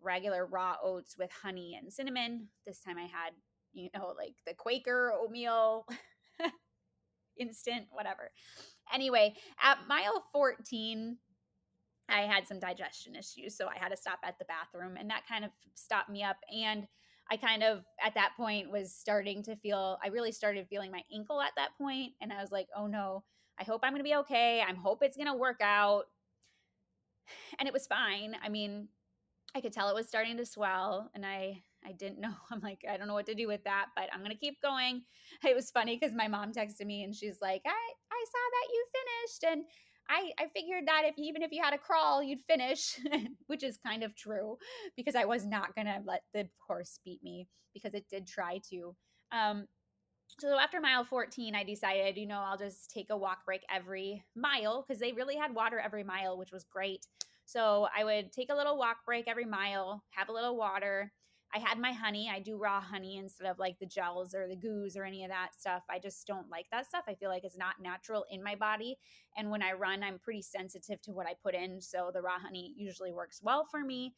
regular 0.00 0.46
raw 0.46 0.76
oats 0.82 1.16
with 1.18 1.30
honey 1.32 1.78
and 1.80 1.92
cinnamon. 1.92 2.48
This 2.66 2.80
time 2.80 2.98
I 2.98 3.02
had, 3.02 3.32
you 3.72 3.88
know, 3.94 4.14
like 4.16 4.34
the 4.46 4.54
Quaker 4.54 5.12
oatmeal 5.18 5.86
instant, 7.38 7.86
whatever. 7.90 8.30
Anyway, 8.92 9.34
at 9.62 9.78
mile 9.88 10.24
14, 10.32 11.18
I 12.08 12.20
had 12.22 12.46
some 12.46 12.58
digestion 12.58 13.14
issues. 13.14 13.56
So 13.56 13.68
I 13.68 13.78
had 13.78 13.90
to 13.90 13.96
stop 13.96 14.20
at 14.24 14.38
the 14.38 14.46
bathroom, 14.46 14.96
and 14.96 15.10
that 15.10 15.26
kind 15.28 15.44
of 15.44 15.50
stopped 15.74 16.10
me 16.10 16.22
up. 16.22 16.36
And 16.50 16.86
I 17.30 17.36
kind 17.36 17.62
of, 17.62 17.84
at 18.02 18.14
that 18.14 18.32
point, 18.36 18.70
was 18.70 18.94
starting 18.94 19.42
to 19.44 19.56
feel, 19.56 19.98
I 20.02 20.08
really 20.08 20.32
started 20.32 20.66
feeling 20.68 20.90
my 20.90 21.02
ankle 21.14 21.40
at 21.40 21.52
that 21.56 21.76
point, 21.76 22.12
And 22.20 22.32
I 22.32 22.40
was 22.40 22.50
like, 22.50 22.68
oh 22.76 22.86
no, 22.86 23.24
I 23.60 23.64
hope 23.64 23.82
I'm 23.82 23.92
going 23.92 24.00
to 24.00 24.08
be 24.08 24.16
okay. 24.16 24.62
I 24.62 24.72
hope 24.72 25.02
it's 25.02 25.16
going 25.16 25.28
to 25.28 25.34
work 25.34 25.60
out. 25.62 26.04
And 27.58 27.66
it 27.66 27.74
was 27.74 27.86
fine. 27.86 28.34
I 28.42 28.48
mean, 28.48 28.88
I 29.54 29.60
could 29.60 29.72
tell 29.72 29.90
it 29.90 29.94
was 29.94 30.08
starting 30.08 30.38
to 30.38 30.46
swell, 30.46 31.10
and 31.14 31.26
I 31.26 31.62
I 31.86 31.92
didn't 31.92 32.20
know. 32.20 32.34
I'm 32.50 32.60
like, 32.60 32.84
I 32.88 32.96
don't 32.96 33.08
know 33.08 33.14
what 33.14 33.26
to 33.26 33.34
do 33.34 33.46
with 33.46 33.64
that, 33.64 33.86
but 33.96 34.08
I'm 34.12 34.22
gonna 34.22 34.34
keep 34.34 34.60
going. 34.62 35.02
It 35.44 35.54
was 35.54 35.70
funny 35.70 35.98
because 35.98 36.14
my 36.14 36.28
mom 36.28 36.52
texted 36.52 36.86
me 36.86 37.04
and 37.04 37.14
she's 37.14 37.38
like, 37.40 37.62
I 37.66 37.70
I 37.70 38.24
saw 38.32 38.44
that 38.52 38.72
you 38.72 38.86
finished, 38.98 39.44
and 39.52 39.64
I 40.08 40.30
I 40.42 40.48
figured 40.48 40.86
that 40.86 41.02
if 41.04 41.14
even 41.18 41.42
if 41.42 41.52
you 41.52 41.62
had 41.62 41.74
a 41.74 41.78
crawl, 41.78 42.22
you'd 42.22 42.42
finish, 42.42 42.98
which 43.46 43.62
is 43.62 43.78
kind 43.78 44.02
of 44.02 44.16
true 44.16 44.56
because 44.96 45.14
I 45.14 45.24
was 45.24 45.46
not 45.46 45.74
gonna 45.74 46.02
let 46.04 46.22
the 46.34 46.48
horse 46.66 46.98
beat 47.04 47.22
me 47.22 47.48
because 47.74 47.94
it 47.94 48.08
did 48.08 48.26
try 48.26 48.60
to. 48.70 48.94
Um, 49.32 49.66
so 50.38 50.58
after 50.58 50.80
mile 50.80 51.04
14 51.04 51.54
i 51.54 51.64
decided 51.64 52.16
you 52.16 52.26
know 52.26 52.40
i'll 52.40 52.58
just 52.58 52.90
take 52.90 53.10
a 53.10 53.16
walk 53.16 53.44
break 53.44 53.62
every 53.74 54.22
mile 54.36 54.84
because 54.86 55.00
they 55.00 55.12
really 55.12 55.36
had 55.36 55.54
water 55.54 55.78
every 55.80 56.04
mile 56.04 56.36
which 56.36 56.52
was 56.52 56.64
great 56.64 57.06
so 57.44 57.88
i 57.96 58.04
would 58.04 58.32
take 58.32 58.50
a 58.50 58.54
little 58.54 58.78
walk 58.78 58.98
break 59.04 59.26
every 59.26 59.44
mile 59.44 60.04
have 60.10 60.28
a 60.28 60.32
little 60.32 60.56
water 60.56 61.12
i 61.54 61.58
had 61.58 61.78
my 61.78 61.92
honey 61.92 62.30
i 62.32 62.38
do 62.38 62.56
raw 62.56 62.80
honey 62.80 63.16
instead 63.16 63.46
of 63.46 63.58
like 63.58 63.78
the 63.78 63.86
gels 63.86 64.34
or 64.34 64.46
the 64.48 64.56
goos 64.56 64.96
or 64.96 65.04
any 65.04 65.24
of 65.24 65.30
that 65.30 65.50
stuff 65.58 65.82
i 65.90 65.98
just 65.98 66.26
don't 66.26 66.50
like 66.50 66.66
that 66.70 66.86
stuff 66.86 67.04
i 67.08 67.14
feel 67.14 67.30
like 67.30 67.44
it's 67.44 67.56
not 67.56 67.80
natural 67.80 68.24
in 68.30 68.42
my 68.42 68.54
body 68.54 68.96
and 69.36 69.50
when 69.50 69.62
i 69.62 69.72
run 69.72 70.02
i'm 70.02 70.18
pretty 70.18 70.42
sensitive 70.42 71.00
to 71.00 71.12
what 71.12 71.26
i 71.26 71.34
put 71.42 71.54
in 71.54 71.80
so 71.80 72.10
the 72.12 72.22
raw 72.22 72.38
honey 72.38 72.74
usually 72.76 73.12
works 73.12 73.40
well 73.42 73.66
for 73.70 73.80
me 73.80 74.14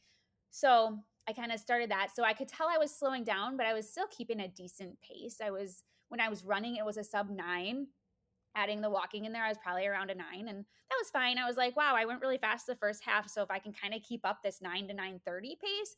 so 0.51 0.99
i 1.29 1.33
kind 1.33 1.53
of 1.53 1.61
started 1.61 1.91
that 1.91 2.09
so 2.15 2.25
i 2.25 2.33
could 2.33 2.49
tell 2.49 2.69
i 2.69 2.79
was 2.79 2.95
slowing 2.95 3.25
down 3.25 3.57
but 3.57 3.67
i 3.67 3.73
was 3.75 3.89
still 3.89 4.07
keeping 4.11 4.41
a 4.41 4.49
decent 4.49 4.97
pace 5.01 5.41
i 5.45 5.51
was 5.51 5.83
when 6.11 6.21
I 6.21 6.29
was 6.29 6.45
running, 6.45 6.77
it 6.77 6.85
was 6.85 6.99
a 6.99 7.05
sub 7.05 7.31
nine. 7.31 7.87
Adding 8.57 8.81
the 8.81 8.91
walking 8.91 9.25
in 9.25 9.33
there, 9.33 9.45
I 9.45 9.49
was 9.49 9.59
probably 9.63 9.87
around 9.87 10.11
a 10.11 10.15
nine, 10.17 10.49
and 10.49 10.59
that 10.59 10.99
was 11.01 11.09
fine. 11.13 11.39
I 11.39 11.47
was 11.47 11.57
like, 11.57 11.77
wow, 11.77 11.95
I 11.97 12.05
went 12.05 12.21
really 12.21 12.37
fast 12.37 12.67
the 12.67 12.75
first 12.75 13.05
half. 13.05 13.29
So 13.29 13.43
if 13.43 13.51
I 13.51 13.61
can 13.61 13.73
kind 13.73 13.95
of 13.95 14.03
keep 14.03 14.27
up 14.27 14.43
this 14.43 14.61
nine 14.61 14.89
to 14.89 14.95
nine 14.95 15.21
thirty 15.25 15.57
pace, 15.63 15.95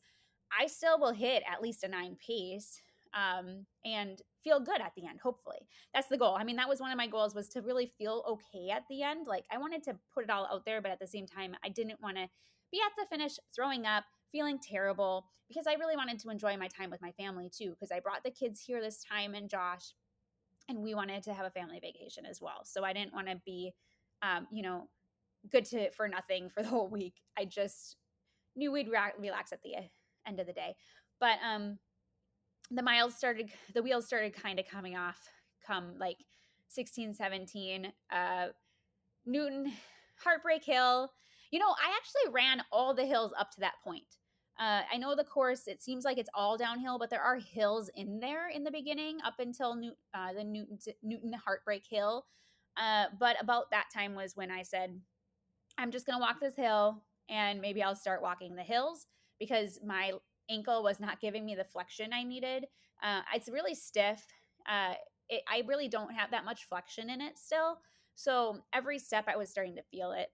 I 0.59 0.67
still 0.67 0.99
will 0.99 1.13
hit 1.13 1.43
at 1.51 1.61
least 1.61 1.83
a 1.83 1.87
nine 1.87 2.17
pace 2.25 2.81
um, 3.13 3.65
and 3.85 4.21
feel 4.43 4.59
good 4.59 4.81
at 4.81 4.93
the 4.95 5.05
end. 5.05 5.19
Hopefully, 5.21 5.67
that's 5.93 6.07
the 6.07 6.17
goal. 6.17 6.35
I 6.37 6.43
mean, 6.43 6.55
that 6.57 6.69
was 6.69 6.79
one 6.79 6.91
of 6.91 6.97
my 6.97 7.07
goals 7.07 7.35
was 7.35 7.47
to 7.49 7.61
really 7.61 7.91
feel 7.97 8.23
okay 8.27 8.69
at 8.69 8.83
the 8.89 9.03
end. 9.03 9.27
Like 9.27 9.45
I 9.51 9.57
wanted 9.57 9.83
to 9.83 9.95
put 10.13 10.23
it 10.23 10.29
all 10.29 10.47
out 10.51 10.65
there, 10.65 10.81
but 10.81 10.91
at 10.91 10.99
the 10.99 11.07
same 11.07 11.25
time, 11.25 11.55
I 11.63 11.69
didn't 11.69 12.01
want 12.01 12.17
to 12.17 12.27
be 12.71 12.79
at 12.85 12.91
the 12.97 13.07
finish 13.09 13.37
throwing 13.55 13.85
up, 13.85 14.03
feeling 14.31 14.59
terrible 14.59 15.25
because 15.47 15.67
I 15.67 15.73
really 15.73 15.95
wanted 15.95 16.19
to 16.19 16.29
enjoy 16.29 16.57
my 16.57 16.67
time 16.67 16.89
with 16.89 17.01
my 17.01 17.11
family 17.11 17.49
too. 17.55 17.71
Because 17.71 17.91
I 17.91 17.99
brought 17.99 18.23
the 18.23 18.31
kids 18.31 18.59
here 18.59 18.81
this 18.81 19.03
time 19.03 19.35
and 19.35 19.49
Josh 19.49 19.93
and 20.69 20.79
we 20.79 20.95
wanted 20.95 21.23
to 21.23 21.33
have 21.33 21.45
a 21.45 21.51
family 21.51 21.79
vacation 21.79 22.25
as 22.25 22.41
well. 22.41 22.61
So 22.63 22.83
I 22.83 22.93
didn't 22.93 23.13
want 23.13 23.27
to 23.27 23.39
be, 23.45 23.73
um, 24.21 24.47
you 24.51 24.63
know, 24.63 24.87
good 25.51 25.65
to 25.65 25.91
for 25.91 26.07
nothing 26.07 26.49
for 26.49 26.63
the 26.63 26.69
whole 26.69 26.89
week. 26.89 27.15
I 27.37 27.45
just 27.45 27.97
knew 28.55 28.71
we'd 28.71 28.89
relax 28.89 29.51
at 29.51 29.61
the 29.63 29.75
end 30.27 30.39
of 30.39 30.47
the 30.47 30.53
day. 30.53 30.75
But 31.19 31.37
um, 31.45 31.77
the 32.71 32.83
miles 32.83 33.15
started, 33.15 33.49
the 33.73 33.83
wheels 33.83 34.05
started 34.05 34.33
kind 34.33 34.59
of 34.59 34.67
coming 34.67 34.97
off 34.97 35.19
come 35.65 35.93
like 35.97 36.17
16, 36.69 37.13
17. 37.13 37.91
Uh, 38.11 38.47
Newton, 39.25 39.71
Heartbreak 40.23 40.63
Hill. 40.63 41.11
You 41.51 41.59
know, 41.59 41.69
I 41.69 41.95
actually 41.95 42.33
ran 42.33 42.63
all 42.71 42.93
the 42.93 43.05
hills 43.05 43.31
up 43.39 43.51
to 43.51 43.59
that 43.61 43.75
point. 43.83 44.17
Uh, 44.59 44.81
I 44.91 44.97
know 44.97 45.15
the 45.15 45.23
course, 45.23 45.67
it 45.67 45.81
seems 45.81 46.05
like 46.05 46.17
it's 46.17 46.29
all 46.33 46.57
downhill, 46.57 46.99
but 46.99 47.09
there 47.09 47.21
are 47.21 47.37
hills 47.37 47.89
in 47.95 48.19
there 48.19 48.49
in 48.49 48.63
the 48.63 48.71
beginning 48.71 49.17
up 49.25 49.35
until 49.39 49.75
New, 49.75 49.93
uh, 50.13 50.33
the 50.33 50.43
Newton, 50.43 50.77
Newton 51.01 51.33
Heartbreak 51.33 51.83
Hill. 51.89 52.25
Uh, 52.77 53.05
but 53.19 53.35
about 53.41 53.71
that 53.71 53.85
time 53.93 54.13
was 54.13 54.35
when 54.35 54.51
I 54.51 54.63
said, 54.63 54.99
I'm 55.77 55.91
just 55.91 56.05
going 56.05 56.19
to 56.19 56.21
walk 56.21 56.39
this 56.39 56.55
hill 56.55 57.03
and 57.29 57.61
maybe 57.61 57.81
I'll 57.81 57.95
start 57.95 58.21
walking 58.21 58.55
the 58.55 58.63
hills 58.63 59.07
because 59.39 59.79
my 59.85 60.13
ankle 60.49 60.83
was 60.83 60.99
not 60.99 61.19
giving 61.19 61.45
me 61.45 61.55
the 61.55 61.63
flexion 61.63 62.13
I 62.13 62.23
needed. 62.23 62.65
Uh, 63.01 63.21
it's 63.33 63.49
really 63.49 63.75
stiff. 63.75 64.25
Uh, 64.67 64.93
it, 65.29 65.43
I 65.49 65.63
really 65.67 65.87
don't 65.87 66.13
have 66.13 66.31
that 66.31 66.45
much 66.45 66.67
flexion 66.67 67.09
in 67.09 67.21
it 67.21 67.37
still. 67.37 67.79
So 68.15 68.59
every 68.73 68.99
step 68.99 69.25
I 69.27 69.37
was 69.37 69.49
starting 69.49 69.75
to 69.75 69.83
feel 69.83 70.11
it 70.11 70.29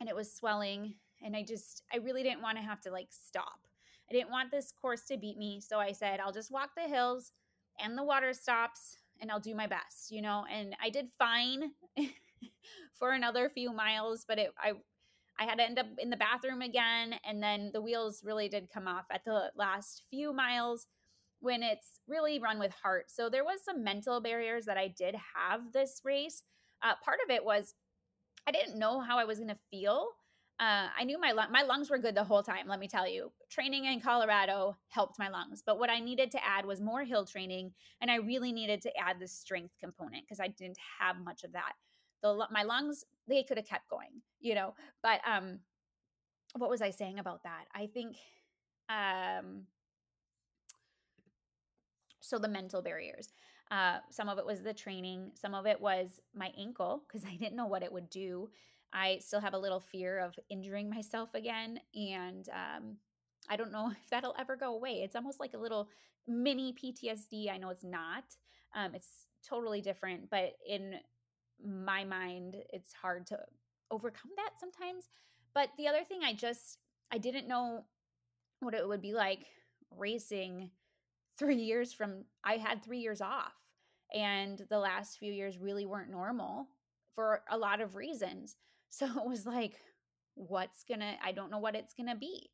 and 0.00 0.08
it 0.08 0.16
was 0.16 0.32
swelling 0.32 0.94
and 1.22 1.36
I 1.36 1.42
just 1.42 1.82
I 1.92 1.98
really 1.98 2.22
didn't 2.22 2.42
want 2.42 2.58
to 2.58 2.64
have 2.64 2.80
to 2.82 2.90
like 2.90 3.08
stop. 3.10 3.66
I 4.10 4.14
didn't 4.14 4.30
want 4.30 4.50
this 4.50 4.72
course 4.72 5.02
to 5.02 5.16
beat 5.16 5.38
me, 5.38 5.60
so 5.60 5.78
I 5.78 5.92
said 5.92 6.20
I'll 6.20 6.32
just 6.32 6.50
walk 6.50 6.70
the 6.76 6.88
hills 6.88 7.32
and 7.78 7.96
the 7.96 8.02
water 8.02 8.32
stops 8.32 8.96
and 9.20 9.30
I'll 9.30 9.40
do 9.40 9.54
my 9.54 9.66
best, 9.66 10.10
you 10.10 10.22
know. 10.22 10.44
And 10.50 10.74
I 10.82 10.90
did 10.90 11.10
fine 11.18 11.72
for 12.98 13.12
another 13.12 13.48
few 13.50 13.72
miles, 13.72 14.24
but 14.26 14.38
it 14.38 14.52
I 14.58 14.72
I 15.40 15.44
had 15.44 15.58
to 15.58 15.64
end 15.64 15.78
up 15.78 15.86
in 15.98 16.10
the 16.10 16.16
bathroom 16.16 16.62
again 16.62 17.14
and 17.24 17.42
then 17.42 17.70
the 17.72 17.80
wheels 17.80 18.22
really 18.24 18.48
did 18.48 18.68
come 18.72 18.86
off 18.86 19.06
at 19.10 19.24
the 19.24 19.50
last 19.56 20.02
few 20.10 20.32
miles 20.32 20.86
when 21.40 21.62
it's 21.62 21.98
really 22.06 22.38
run 22.38 22.58
with 22.58 22.72
heart. 22.72 23.10
So 23.10 23.30
there 23.30 23.44
was 23.44 23.64
some 23.64 23.82
mental 23.82 24.20
barriers 24.20 24.66
that 24.66 24.76
I 24.76 24.88
did 24.88 25.16
have 25.34 25.72
this 25.72 26.02
race. 26.04 26.42
Uh, 26.82 26.92
part 27.02 27.18
of 27.24 27.30
it 27.30 27.44
was 27.44 27.74
I 28.46 28.52
didn't 28.52 28.78
know 28.78 29.00
how 29.00 29.18
I 29.18 29.24
was 29.24 29.38
going 29.38 29.48
to 29.48 29.58
feel 29.70 30.08
uh, 30.60 30.88
I 30.96 31.04
knew 31.04 31.18
my 31.18 31.32
my 31.32 31.62
lungs 31.62 31.88
were 31.88 31.96
good 31.96 32.14
the 32.14 32.22
whole 32.22 32.42
time. 32.42 32.68
Let 32.68 32.80
me 32.80 32.86
tell 32.86 33.08
you, 33.08 33.32
training 33.48 33.86
in 33.86 33.98
Colorado 33.98 34.76
helped 34.88 35.18
my 35.18 35.30
lungs. 35.30 35.62
But 35.64 35.78
what 35.78 35.88
I 35.88 36.00
needed 36.00 36.30
to 36.32 36.46
add 36.46 36.66
was 36.66 36.82
more 36.82 37.02
hill 37.02 37.24
training, 37.24 37.72
and 38.02 38.10
I 38.10 38.16
really 38.16 38.52
needed 38.52 38.82
to 38.82 38.92
add 38.98 39.16
the 39.18 39.26
strength 39.26 39.72
component 39.80 40.24
because 40.24 40.38
I 40.38 40.48
didn't 40.48 40.76
have 41.00 41.16
much 41.24 41.44
of 41.44 41.52
that. 41.52 41.72
The 42.22 42.46
my 42.50 42.62
lungs 42.62 43.04
they 43.28 43.42
could 43.42 43.56
have 43.56 43.66
kept 43.66 43.88
going, 43.88 44.22
you 44.40 44.54
know. 44.54 44.74
But 45.02 45.20
um, 45.26 45.60
what 46.56 46.70
was 46.70 46.82
I 46.82 46.90
saying 46.90 47.18
about 47.18 47.42
that? 47.44 47.66
I 47.74 47.86
think 47.86 48.16
um, 48.88 49.62
so 52.20 52.38
the 52.38 52.48
mental 52.48 52.82
barriers. 52.82 53.32
Uh, 53.70 53.98
some 54.10 54.28
of 54.28 54.38
it 54.38 54.46
was 54.46 54.62
the 54.62 54.74
training. 54.74 55.30
Some 55.34 55.54
of 55.54 55.66
it 55.66 55.80
was 55.80 56.20
my 56.34 56.52
ankle 56.58 57.02
because 57.06 57.24
I 57.24 57.36
didn't 57.36 57.56
know 57.56 57.66
what 57.66 57.82
it 57.82 57.92
would 57.92 58.10
do. 58.10 58.48
I 58.92 59.18
still 59.20 59.40
have 59.40 59.54
a 59.54 59.58
little 59.58 59.80
fear 59.80 60.18
of 60.18 60.34
injuring 60.48 60.90
myself 60.90 61.34
again. 61.34 61.80
And 61.94 62.48
um, 62.48 62.96
I 63.48 63.56
don't 63.56 63.72
know 63.72 63.90
if 64.02 64.10
that'll 64.10 64.34
ever 64.38 64.56
go 64.56 64.74
away. 64.74 65.02
It's 65.02 65.16
almost 65.16 65.40
like 65.40 65.54
a 65.54 65.58
little 65.58 65.88
mini 66.26 66.72
PTSD. 66.72 67.50
I 67.52 67.58
know 67.58 67.70
it's 67.70 67.84
not, 67.84 68.24
um, 68.74 68.94
it's 68.94 69.26
totally 69.48 69.80
different, 69.80 70.30
but 70.30 70.52
in 70.68 70.94
my 71.64 72.04
mind, 72.04 72.56
it's 72.72 72.92
hard 72.92 73.26
to 73.28 73.38
overcome 73.90 74.30
that 74.36 74.52
sometimes. 74.58 75.08
But 75.54 75.70
the 75.76 75.88
other 75.88 76.04
thing, 76.04 76.20
I 76.24 76.32
just, 76.32 76.78
I 77.12 77.18
didn't 77.18 77.48
know 77.48 77.84
what 78.60 78.74
it 78.74 78.86
would 78.86 79.02
be 79.02 79.12
like 79.14 79.46
racing 79.96 80.70
three 81.38 81.56
years 81.56 81.92
from, 81.92 82.24
I 82.44 82.54
had 82.54 82.82
three 82.84 82.98
years 82.98 83.20
off. 83.20 83.52
And 84.14 84.64
the 84.70 84.78
last 84.78 85.18
few 85.18 85.32
years 85.32 85.58
really 85.58 85.86
weren't 85.86 86.10
normal 86.10 86.68
for 87.14 87.42
a 87.50 87.58
lot 87.58 87.80
of 87.80 87.96
reasons. 87.96 88.56
So 88.92 89.06
it 89.06 89.24
was 89.28 89.46
like, 89.46 89.76
what's 90.34 90.82
gonna, 90.82 91.14
I 91.24 91.30
don't 91.30 91.52
know 91.52 91.60
what 91.60 91.76
it's 91.76 91.94
gonna 91.94 92.16
be. 92.16 92.50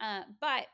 Uh, 0.00 0.22
but 0.40 0.66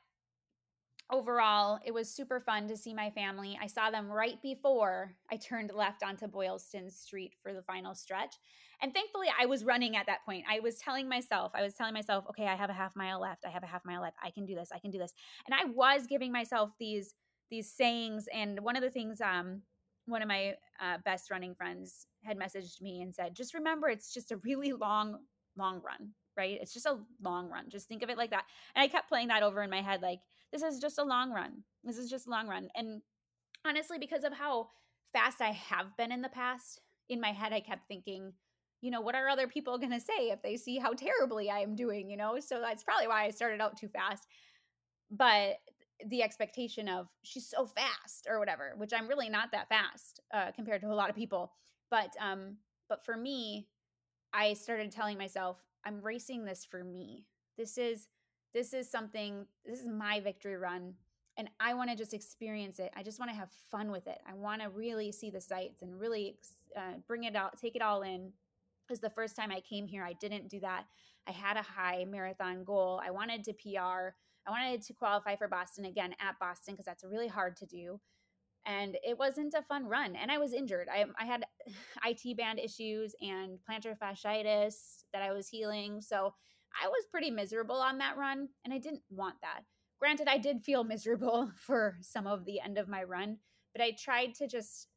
overall, 1.12 1.78
it 1.85 1.92
was 1.92 2.11
super 2.11 2.40
fun 2.40 2.66
to 2.69 2.76
see 2.76 2.95
my 2.95 3.11
family. 3.11 3.59
I 3.61 3.66
saw 3.66 3.90
them 3.90 4.11
right 4.11 4.40
before 4.42 5.14
I 5.31 5.37
turned 5.37 5.71
left 5.75 6.02
onto 6.02 6.26
Boylston 6.26 6.90
Street 6.90 7.35
for 7.42 7.52
the 7.52 7.62
final 7.62 7.95
stretch. 7.95 8.35
And 8.81 8.92
thankfully, 8.92 9.28
I 9.38 9.47
was 9.47 9.64
running 9.64 9.95
at 9.95 10.07
that 10.07 10.25
point. 10.25 10.45
I 10.50 10.59
was 10.59 10.78
telling 10.78 11.09
myself, 11.09 11.52
I 11.54 11.62
was 11.62 11.75
telling 11.75 11.95
myself, 11.95 12.25
okay, 12.31 12.49
I 12.49 12.57
have 12.57 12.71
a 12.71 12.75
half 12.75 12.97
mile 12.97 13.21
left. 13.21 13.45
I 13.47 13.50
have 13.50 13.62
a 13.62 13.66
half 13.66 13.85
mile 13.85 14.02
left. 14.02 14.16
I 14.23 14.31
can 14.31 14.45
do 14.45 14.57
this. 14.57 14.71
I 14.75 14.81
can 14.81 14.90
do 14.90 14.99
this. 14.99 15.12
And 15.47 15.54
I 15.54 15.71
was 15.73 16.07
giving 16.09 16.33
myself 16.33 16.71
these 16.81 17.14
these 17.50 17.71
sayings. 17.71 18.26
And 18.33 18.59
one 18.61 18.76
of 18.76 18.83
the 18.83 18.90
things, 18.90 19.21
um, 19.21 19.61
one 20.07 20.23
of 20.23 20.28
my 20.28 20.54
uh, 20.81 20.99
best 21.04 21.31
running 21.31 21.54
friends 21.54 22.07
had 22.25 22.38
messaged 22.38 22.81
me 22.81 23.02
and 23.02 23.14
said, 23.14 23.37
just 23.37 23.54
remember, 23.54 23.88
it's 23.88 24.12
just 24.12 24.33
a 24.33 24.38
really 24.38 24.73
long, 24.73 25.19
long 25.57 25.83
run, 25.85 26.12
right? 26.36 26.58
It's 26.60 26.74
just 26.74 26.86
a 26.86 26.98
long 27.22 27.48
run. 27.48 27.68
Just 27.68 27.88
think 27.88 28.02
of 28.02 28.10
it 28.10 28.18
like 28.18 28.30
that. 28.30 28.44
And 28.74 28.82
I 28.82 28.88
kept 28.88 29.08
playing 29.08 29.28
that 29.28 29.42
over 29.42 29.62
in 29.62 29.70
my 29.70 29.82
head, 29.82 30.02
like, 30.02 30.20
this 30.52 30.62
is 30.62 30.80
just 30.80 30.98
a 30.98 31.04
long 31.04 31.30
run. 31.32 31.62
This 31.84 31.98
is 31.98 32.10
just 32.10 32.26
a 32.26 32.30
long 32.30 32.46
run. 32.48 32.68
And 32.74 33.02
honestly, 33.64 33.98
because 33.98 34.24
of 34.24 34.32
how 34.32 34.68
fast 35.12 35.40
I 35.40 35.52
have 35.52 35.96
been 35.96 36.12
in 36.12 36.22
the 36.22 36.28
past, 36.28 36.80
in 37.08 37.20
my 37.20 37.32
head, 37.32 37.52
I 37.52 37.60
kept 37.60 37.88
thinking, 37.88 38.32
you 38.80 38.90
know, 38.90 39.00
what 39.00 39.14
are 39.14 39.28
other 39.28 39.46
people 39.46 39.78
going 39.78 39.92
to 39.92 40.00
say 40.00 40.30
if 40.30 40.42
they 40.42 40.56
see 40.56 40.78
how 40.78 40.92
terribly 40.92 41.50
I 41.50 41.60
am 41.60 41.74
doing, 41.74 42.10
you 42.10 42.16
know? 42.16 42.38
So 42.40 42.60
that's 42.60 42.84
probably 42.84 43.08
why 43.08 43.24
I 43.24 43.30
started 43.30 43.60
out 43.60 43.76
too 43.76 43.88
fast. 43.88 44.26
But 45.10 45.56
the 46.08 46.22
expectation 46.22 46.88
of 46.88 47.06
she's 47.22 47.48
so 47.48 47.66
fast 47.66 48.26
or 48.28 48.38
whatever, 48.38 48.74
which 48.76 48.92
I'm 48.92 49.08
really 49.08 49.28
not 49.28 49.52
that 49.52 49.68
fast 49.68 50.20
uh, 50.34 50.50
compared 50.52 50.80
to 50.82 50.88
a 50.88 50.94
lot 50.94 51.10
of 51.10 51.16
people. 51.16 51.52
But 51.90 52.10
um, 52.20 52.56
but 52.88 53.04
for 53.04 53.16
me, 53.16 53.68
I 54.32 54.54
started 54.54 54.90
telling 54.90 55.18
myself, 55.18 55.58
I'm 55.84 56.00
racing 56.00 56.44
this 56.44 56.64
for 56.64 56.84
me. 56.84 57.24
This 57.56 57.78
is 57.78 58.08
this 58.54 58.72
is 58.72 58.90
something. 58.90 59.46
This 59.64 59.80
is 59.80 59.88
my 59.88 60.20
victory 60.20 60.56
run, 60.56 60.94
and 61.36 61.48
I 61.58 61.74
want 61.74 61.90
to 61.90 61.96
just 61.96 62.14
experience 62.14 62.78
it. 62.78 62.90
I 62.96 63.02
just 63.02 63.18
want 63.18 63.30
to 63.30 63.36
have 63.36 63.50
fun 63.70 63.90
with 63.90 64.06
it. 64.06 64.18
I 64.28 64.34
want 64.34 64.62
to 64.62 64.68
really 64.68 65.12
see 65.12 65.30
the 65.30 65.40
sights 65.40 65.82
and 65.82 65.98
really 65.98 66.36
uh, 66.76 66.98
bring 67.06 67.24
it 67.24 67.36
out, 67.36 67.58
take 67.58 67.76
it 67.76 67.82
all 67.82 68.02
in. 68.02 68.32
Because 68.86 69.00
the 69.00 69.10
first 69.10 69.36
time 69.36 69.52
I 69.52 69.60
came 69.60 69.86
here, 69.86 70.04
I 70.04 70.12
didn't 70.14 70.48
do 70.48 70.60
that. 70.60 70.84
I 71.26 71.30
had 71.30 71.56
a 71.56 71.62
high 71.62 72.04
marathon 72.04 72.64
goal. 72.64 73.00
I 73.04 73.10
wanted 73.10 73.44
to 73.44 73.52
PR. 73.52 74.14
I 74.46 74.50
wanted 74.50 74.82
to 74.82 74.92
qualify 74.92 75.36
for 75.36 75.46
Boston 75.46 75.84
again 75.84 76.14
at 76.20 76.38
Boston 76.40 76.74
because 76.74 76.84
that's 76.84 77.04
really 77.04 77.28
hard 77.28 77.56
to 77.58 77.66
do. 77.66 78.00
And 78.64 78.97
it 79.02 79.19
wasn't 79.19 79.54
a 79.54 79.62
fun 79.62 79.87
run. 79.87 80.14
And 80.14 80.31
I 80.31 80.38
was 80.38 80.52
injured. 80.52 80.88
I, 80.92 81.04
I 81.19 81.25
had 81.25 81.45
IT 82.04 82.37
band 82.37 82.59
issues 82.59 83.14
and 83.21 83.59
plantar 83.69 83.97
fasciitis 83.99 85.04
that 85.12 85.23
I 85.23 85.33
was 85.33 85.49
healing. 85.49 86.00
So 86.00 86.35
I 86.83 86.88
was 86.88 87.07
pretty 87.11 87.31
miserable 87.31 87.76
on 87.76 87.99
that 87.99 88.16
run. 88.16 88.49
And 88.64 88.73
I 88.73 88.78
didn't 88.78 89.02
want 89.11 89.37
that. 89.42 89.62
Granted, 89.99 90.28
I 90.28 90.38
did 90.38 90.62
feel 90.62 90.85
miserable 90.95 91.50
for 91.57 91.97
some 92.00 92.26
of 92.26 92.45
the 92.45 92.61
end 92.61 92.78
of 92.78 92.88
my 92.88 93.04
run, 93.04 93.38
but 93.73 93.83
I 93.83 93.92
tried 93.92 94.35
to 94.37 94.49
just 94.49 94.88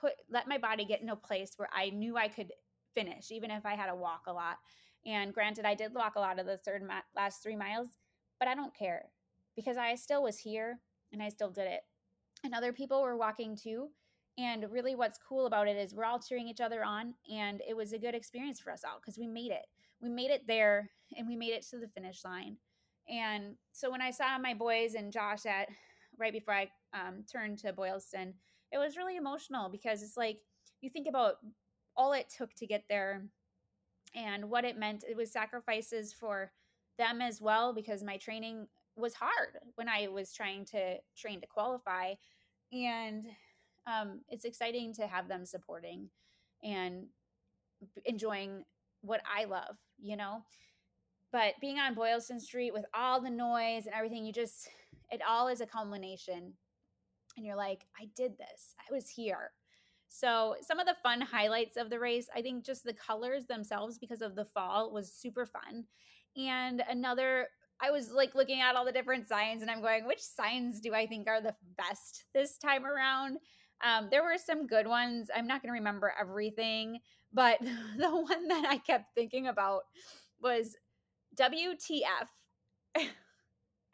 put 0.00 0.12
let 0.28 0.48
my 0.48 0.58
body 0.58 0.84
get 0.84 1.00
in 1.00 1.08
a 1.08 1.16
place 1.16 1.52
where 1.56 1.68
I 1.72 1.90
knew 1.90 2.16
I 2.16 2.28
could 2.28 2.52
finish, 2.94 3.30
even 3.30 3.50
if 3.50 3.64
I 3.64 3.76
had 3.76 3.86
to 3.86 3.94
walk 3.94 4.22
a 4.26 4.32
lot. 4.32 4.56
And 5.06 5.32
granted, 5.32 5.64
I 5.64 5.74
did 5.74 5.94
walk 5.94 6.16
a 6.16 6.20
lot 6.20 6.40
of 6.40 6.46
the 6.46 6.58
third 6.58 6.82
last 7.14 7.42
three 7.42 7.56
miles, 7.56 7.88
but 8.40 8.48
I 8.48 8.54
don't 8.54 8.74
care 8.74 9.04
because 9.54 9.76
I 9.76 9.94
still 9.94 10.22
was 10.22 10.38
here 10.38 10.80
and 11.12 11.22
I 11.22 11.28
still 11.28 11.50
did 11.50 11.68
it. 11.68 11.82
And 12.46 12.54
other 12.54 12.72
people 12.72 13.02
were 13.02 13.16
walking 13.16 13.56
too. 13.56 13.88
And 14.38 14.70
really, 14.70 14.94
what's 14.94 15.18
cool 15.18 15.46
about 15.46 15.66
it 15.66 15.76
is 15.76 15.94
we're 15.94 16.04
all 16.04 16.20
cheering 16.20 16.46
each 16.46 16.60
other 16.60 16.84
on, 16.84 17.14
and 17.28 17.60
it 17.68 17.76
was 17.76 17.92
a 17.92 17.98
good 17.98 18.14
experience 18.14 18.60
for 18.60 18.70
us 18.70 18.84
all 18.84 19.00
because 19.00 19.18
we 19.18 19.26
made 19.26 19.50
it. 19.50 19.66
We 20.00 20.10
made 20.10 20.30
it 20.30 20.46
there, 20.46 20.90
and 21.16 21.26
we 21.26 21.34
made 21.34 21.54
it 21.54 21.66
to 21.70 21.78
the 21.78 21.88
finish 21.88 22.24
line. 22.24 22.56
And 23.08 23.56
so 23.72 23.90
when 23.90 24.00
I 24.00 24.12
saw 24.12 24.38
my 24.38 24.54
boys 24.54 24.94
and 24.94 25.12
Josh 25.12 25.44
at 25.44 25.68
right 26.18 26.32
before 26.32 26.54
I 26.54 26.70
um, 26.92 27.24
turned 27.30 27.58
to 27.58 27.72
Boylston, 27.72 28.34
it 28.70 28.78
was 28.78 28.96
really 28.96 29.16
emotional 29.16 29.68
because 29.68 30.02
it's 30.02 30.16
like 30.16 30.38
you 30.82 30.90
think 30.90 31.08
about 31.08 31.38
all 31.96 32.12
it 32.12 32.32
took 32.36 32.54
to 32.54 32.66
get 32.66 32.84
there 32.88 33.24
and 34.14 34.50
what 34.50 34.64
it 34.64 34.78
meant. 34.78 35.04
It 35.08 35.16
was 35.16 35.32
sacrifices 35.32 36.12
for 36.12 36.52
them 36.96 37.20
as 37.20 37.40
well 37.40 37.74
because 37.74 38.04
my 38.04 38.18
training 38.18 38.68
was 38.96 39.14
hard 39.14 39.58
when 39.74 39.88
I 39.88 40.08
was 40.08 40.32
trying 40.32 40.64
to 40.66 40.96
train 41.16 41.40
to 41.40 41.46
qualify. 41.46 42.14
And 42.72 43.26
um, 43.86 44.20
it's 44.28 44.44
exciting 44.44 44.92
to 44.94 45.06
have 45.06 45.28
them 45.28 45.44
supporting 45.44 46.08
and 46.62 47.06
enjoying 48.04 48.64
what 49.02 49.20
I 49.26 49.44
love, 49.44 49.76
you 49.98 50.16
know? 50.16 50.42
But 51.32 51.54
being 51.60 51.78
on 51.78 51.94
Boylston 51.94 52.40
Street 52.40 52.72
with 52.72 52.84
all 52.94 53.20
the 53.20 53.30
noise 53.30 53.86
and 53.86 53.94
everything, 53.94 54.24
you 54.24 54.32
just, 54.32 54.68
it 55.10 55.20
all 55.28 55.48
is 55.48 55.60
a 55.60 55.66
culmination. 55.66 56.52
And 57.36 57.44
you're 57.44 57.56
like, 57.56 57.84
I 58.00 58.08
did 58.16 58.38
this, 58.38 58.74
I 58.78 58.92
was 58.92 59.08
here. 59.08 59.52
So, 60.08 60.54
some 60.62 60.78
of 60.78 60.86
the 60.86 60.96
fun 61.02 61.20
highlights 61.20 61.76
of 61.76 61.90
the 61.90 61.98
race, 61.98 62.28
I 62.34 62.40
think 62.40 62.64
just 62.64 62.84
the 62.84 62.94
colors 62.94 63.46
themselves 63.46 63.98
because 63.98 64.22
of 64.22 64.34
the 64.34 64.44
fall 64.44 64.92
was 64.92 65.12
super 65.12 65.44
fun. 65.44 65.84
And 66.36 66.82
another 66.88 67.48
I 67.80 67.90
was 67.90 68.10
like 68.10 68.34
looking 68.34 68.60
at 68.60 68.74
all 68.74 68.84
the 68.84 68.92
different 68.92 69.28
signs 69.28 69.62
and 69.62 69.70
I'm 69.70 69.82
going, 69.82 70.06
which 70.06 70.20
signs 70.20 70.80
do 70.80 70.94
I 70.94 71.06
think 71.06 71.28
are 71.28 71.40
the 71.40 71.54
best 71.76 72.24
this 72.34 72.56
time 72.58 72.86
around? 72.86 73.38
Um, 73.84 74.08
there 74.10 74.22
were 74.22 74.38
some 74.38 74.66
good 74.66 74.86
ones. 74.86 75.28
I'm 75.34 75.46
not 75.46 75.62
going 75.62 75.68
to 75.68 75.78
remember 75.78 76.12
everything, 76.18 77.00
but 77.32 77.58
the 77.98 78.10
one 78.10 78.48
that 78.48 78.64
I 78.66 78.78
kept 78.78 79.14
thinking 79.14 79.46
about 79.46 79.82
was 80.40 80.76
WTF. 81.38 82.28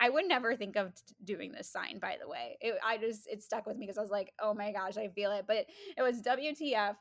I 0.01 0.09
would 0.09 0.27
never 0.27 0.57
think 0.57 0.77
of 0.77 0.93
doing 1.23 1.53
this 1.53 1.71
sign, 1.71 2.01
by 2.01 2.17
the 2.21 2.29
way. 2.29 2.59
It, 2.61 2.75
I 2.85 2.99
just, 2.99 3.29
it 3.31 3.41
stuck 3.41 3.67
with 3.67 3.77
me 3.77 3.87
because 3.87 3.99
I 3.99 4.03
was 4.03 4.11
like, 4.11 4.33
oh 4.41 4.53
my 4.53 4.73
gosh, 4.73 4.97
I 4.97 5.09
feel 5.09 5.31
it. 5.31 5.45
But 5.47 5.67
it 5.97 6.03
was 6.03 6.23
WTF. 6.23 6.97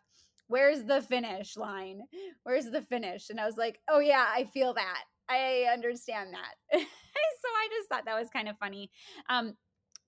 Where's 0.48 0.84
the 0.84 1.02
finish 1.02 1.58
line? 1.58 2.02
Where's 2.44 2.66
the 2.66 2.82
finish? 2.82 3.30
And 3.30 3.40
I 3.40 3.46
was 3.46 3.58
like, 3.58 3.80
oh 3.90 4.00
yeah, 4.00 4.26
I 4.28 4.44
feel 4.54 4.74
that. 4.74 5.04
I 5.30 5.68
understand 5.72 6.34
that. 6.34 6.80
so 6.80 6.80
I 6.80 7.68
just 7.78 7.90
thought 7.90 8.06
that 8.06 8.20
was 8.20 8.30
kind 8.30 8.50
of 8.50 8.58
funny. 8.58 8.92
Um, 9.30 9.56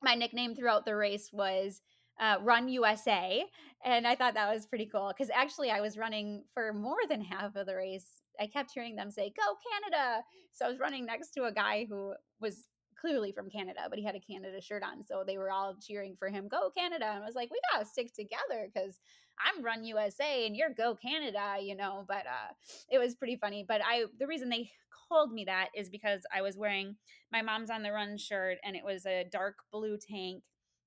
my 0.02 0.16
nickname 0.16 0.56
throughout 0.56 0.86
the 0.86 0.96
race 0.96 1.30
was 1.32 1.82
uh, 2.20 2.38
Run 2.42 2.68
USA. 2.70 3.44
And 3.86 4.08
I 4.08 4.16
thought 4.16 4.34
that 4.36 4.54
was 4.54 4.66
pretty 4.66 4.86
cool 4.86 5.14
because 5.16 5.32
actually 5.34 5.72
I 5.72 5.82
was 5.82 5.98
running 5.98 6.44
for 6.54 6.74
more 6.74 6.98
than 7.10 7.22
half 7.22 7.56
of 7.56 7.66
the 7.66 7.76
race. 7.76 8.22
I 8.40 8.48
kept 8.48 8.72
hearing 8.74 8.96
them 8.96 9.12
say, 9.12 9.34
Go 9.38 9.56
Canada. 9.72 10.24
So 10.52 10.66
I 10.66 10.70
was 10.70 10.80
running 10.80 11.06
next 11.06 11.32
to 11.32 11.46
a 11.46 11.54
guy 11.54 11.86
who 11.90 12.14
was 12.40 12.66
clearly 13.04 13.34
from 13.34 13.50
Canada, 13.50 13.82
but 13.90 14.00
he 14.00 14.06
had 14.06 14.16
a 14.16 14.20
Canada 14.20 14.62
shirt 14.62 14.82
on. 14.82 15.04
So 15.04 15.24
they 15.26 15.38
were 15.38 15.52
all 15.52 15.76
cheering 15.82 16.16
for 16.18 16.30
him, 16.30 16.48
Go 16.48 16.70
Canada. 16.76 17.06
And 17.06 17.24
I 17.24 17.26
was 17.26 17.36
like, 17.36 17.52
We 17.52 17.60
got 17.72 17.80
to 17.80 17.86
stick 17.86 18.14
together 18.14 18.70
because 18.74 19.00
I'm 19.40 19.64
Run 19.64 19.84
USA 19.84 20.46
and 20.46 20.56
you're 20.56 20.70
Go 20.70 20.96
Canada, 20.96 21.58
you 21.62 21.76
know. 21.76 22.06
But 22.08 22.26
uh, 22.26 22.54
it 22.90 23.00
was 23.00 23.16
pretty 23.16 23.36
funny. 23.36 23.66
But 23.68 23.82
I, 23.86 24.06
the 24.20 24.28
reason 24.28 24.50
they 24.50 24.72
called 25.10 25.34
me 25.34 25.46
that 25.46 25.70
is 25.76 25.90
because 25.90 26.22
I 26.34 26.42
was 26.42 26.58
wearing 26.58 26.96
my 27.32 27.42
mom's 27.42 27.70
on 27.70 27.84
the 27.84 27.92
run 27.92 28.18
shirt 28.18 28.58
and 28.64 28.76
it 28.76 28.86
was 28.86 29.06
a 29.06 29.26
dark 29.30 29.56
blue 29.72 29.98
tank 29.98 30.44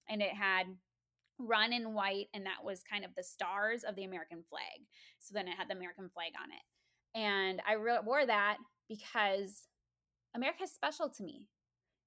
and 0.09 0.23
it 0.23 0.33
had 0.33 0.67
run 1.39 1.73
in 1.73 1.93
white 1.93 2.29
and 2.33 2.47
that 2.47 2.65
was 2.65 2.83
kind 2.91 3.05
of 3.05 3.11
the 3.15 3.23
stars 3.23 3.85
of 3.85 3.95
the 3.95 4.05
American 4.05 4.43
flag. 4.49 4.87
So 5.19 5.35
then 5.35 5.49
it 5.49 5.57
had 5.59 5.69
the 5.69 5.77
American 5.77 6.09
flag 6.15 6.33
on 6.43 6.51
it. 6.51 7.19
And 7.19 7.61
I 7.69 7.75
re- 7.75 7.99
wore 8.05 8.25
that 8.25 8.57
because 8.89 9.65
America 10.35 10.65
is 10.65 10.73
special 10.73 11.11
to 11.11 11.23
me. 11.23 11.49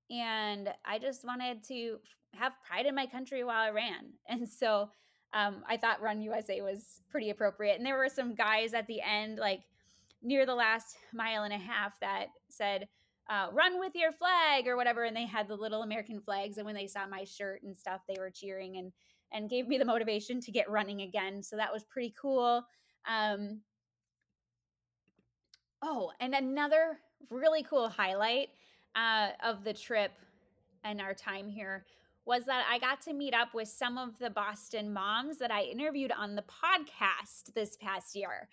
And 0.09 0.69
I 0.85 0.99
just 0.99 1.25
wanted 1.25 1.63
to 1.65 1.97
have 2.33 2.53
pride 2.67 2.85
in 2.85 2.95
my 2.95 3.05
country 3.05 3.43
while 3.43 3.61
I 3.61 3.69
ran. 3.69 4.13
And 4.27 4.47
so 4.47 4.89
um, 5.33 5.63
I 5.67 5.77
thought 5.77 6.01
Run 6.01 6.21
USA 6.21 6.61
was 6.61 7.01
pretty 7.09 7.29
appropriate. 7.29 7.77
And 7.77 7.85
there 7.85 7.97
were 7.97 8.09
some 8.09 8.35
guys 8.35 8.73
at 8.73 8.87
the 8.87 9.01
end, 9.01 9.37
like 9.37 9.61
near 10.21 10.45
the 10.45 10.55
last 10.55 10.97
mile 11.13 11.43
and 11.43 11.53
a 11.53 11.57
half, 11.57 11.99
that 12.01 12.27
said, 12.49 12.87
uh, 13.29 13.47
run 13.53 13.79
with 13.79 13.93
your 13.93 14.11
flag 14.11 14.67
or 14.67 14.75
whatever. 14.75 15.03
And 15.03 15.15
they 15.15 15.25
had 15.25 15.47
the 15.47 15.55
little 15.55 15.83
American 15.83 16.19
flags. 16.19 16.57
And 16.57 16.65
when 16.65 16.75
they 16.75 16.87
saw 16.87 17.05
my 17.05 17.23
shirt 17.23 17.61
and 17.63 17.77
stuff, 17.77 18.01
they 18.07 18.19
were 18.19 18.31
cheering. 18.31 18.77
And 18.77 18.91
and 19.31 19.49
gave 19.49 19.67
me 19.67 19.77
the 19.77 19.85
motivation 19.85 20.41
to 20.41 20.51
get 20.51 20.69
running 20.69 21.01
again. 21.01 21.43
So 21.43 21.55
that 21.57 21.71
was 21.71 21.83
pretty 21.83 22.13
cool. 22.19 22.65
Um, 23.07 23.61
oh, 25.81 26.11
and 26.19 26.33
another 26.33 26.99
really 27.29 27.63
cool 27.63 27.89
highlight 27.89 28.49
uh, 28.99 29.29
of 29.43 29.63
the 29.63 29.73
trip 29.73 30.11
and 30.83 31.01
our 31.01 31.13
time 31.13 31.47
here 31.47 31.85
was 32.25 32.45
that 32.45 32.65
I 32.69 32.79
got 32.79 33.01
to 33.03 33.13
meet 33.13 33.33
up 33.33 33.53
with 33.53 33.67
some 33.67 33.97
of 33.97 34.17
the 34.19 34.29
Boston 34.29 34.93
moms 34.93 35.37
that 35.39 35.51
I 35.51 35.63
interviewed 35.63 36.11
on 36.11 36.35
the 36.35 36.43
podcast 36.43 37.53
this 37.55 37.75
past 37.77 38.15
year. 38.15 38.47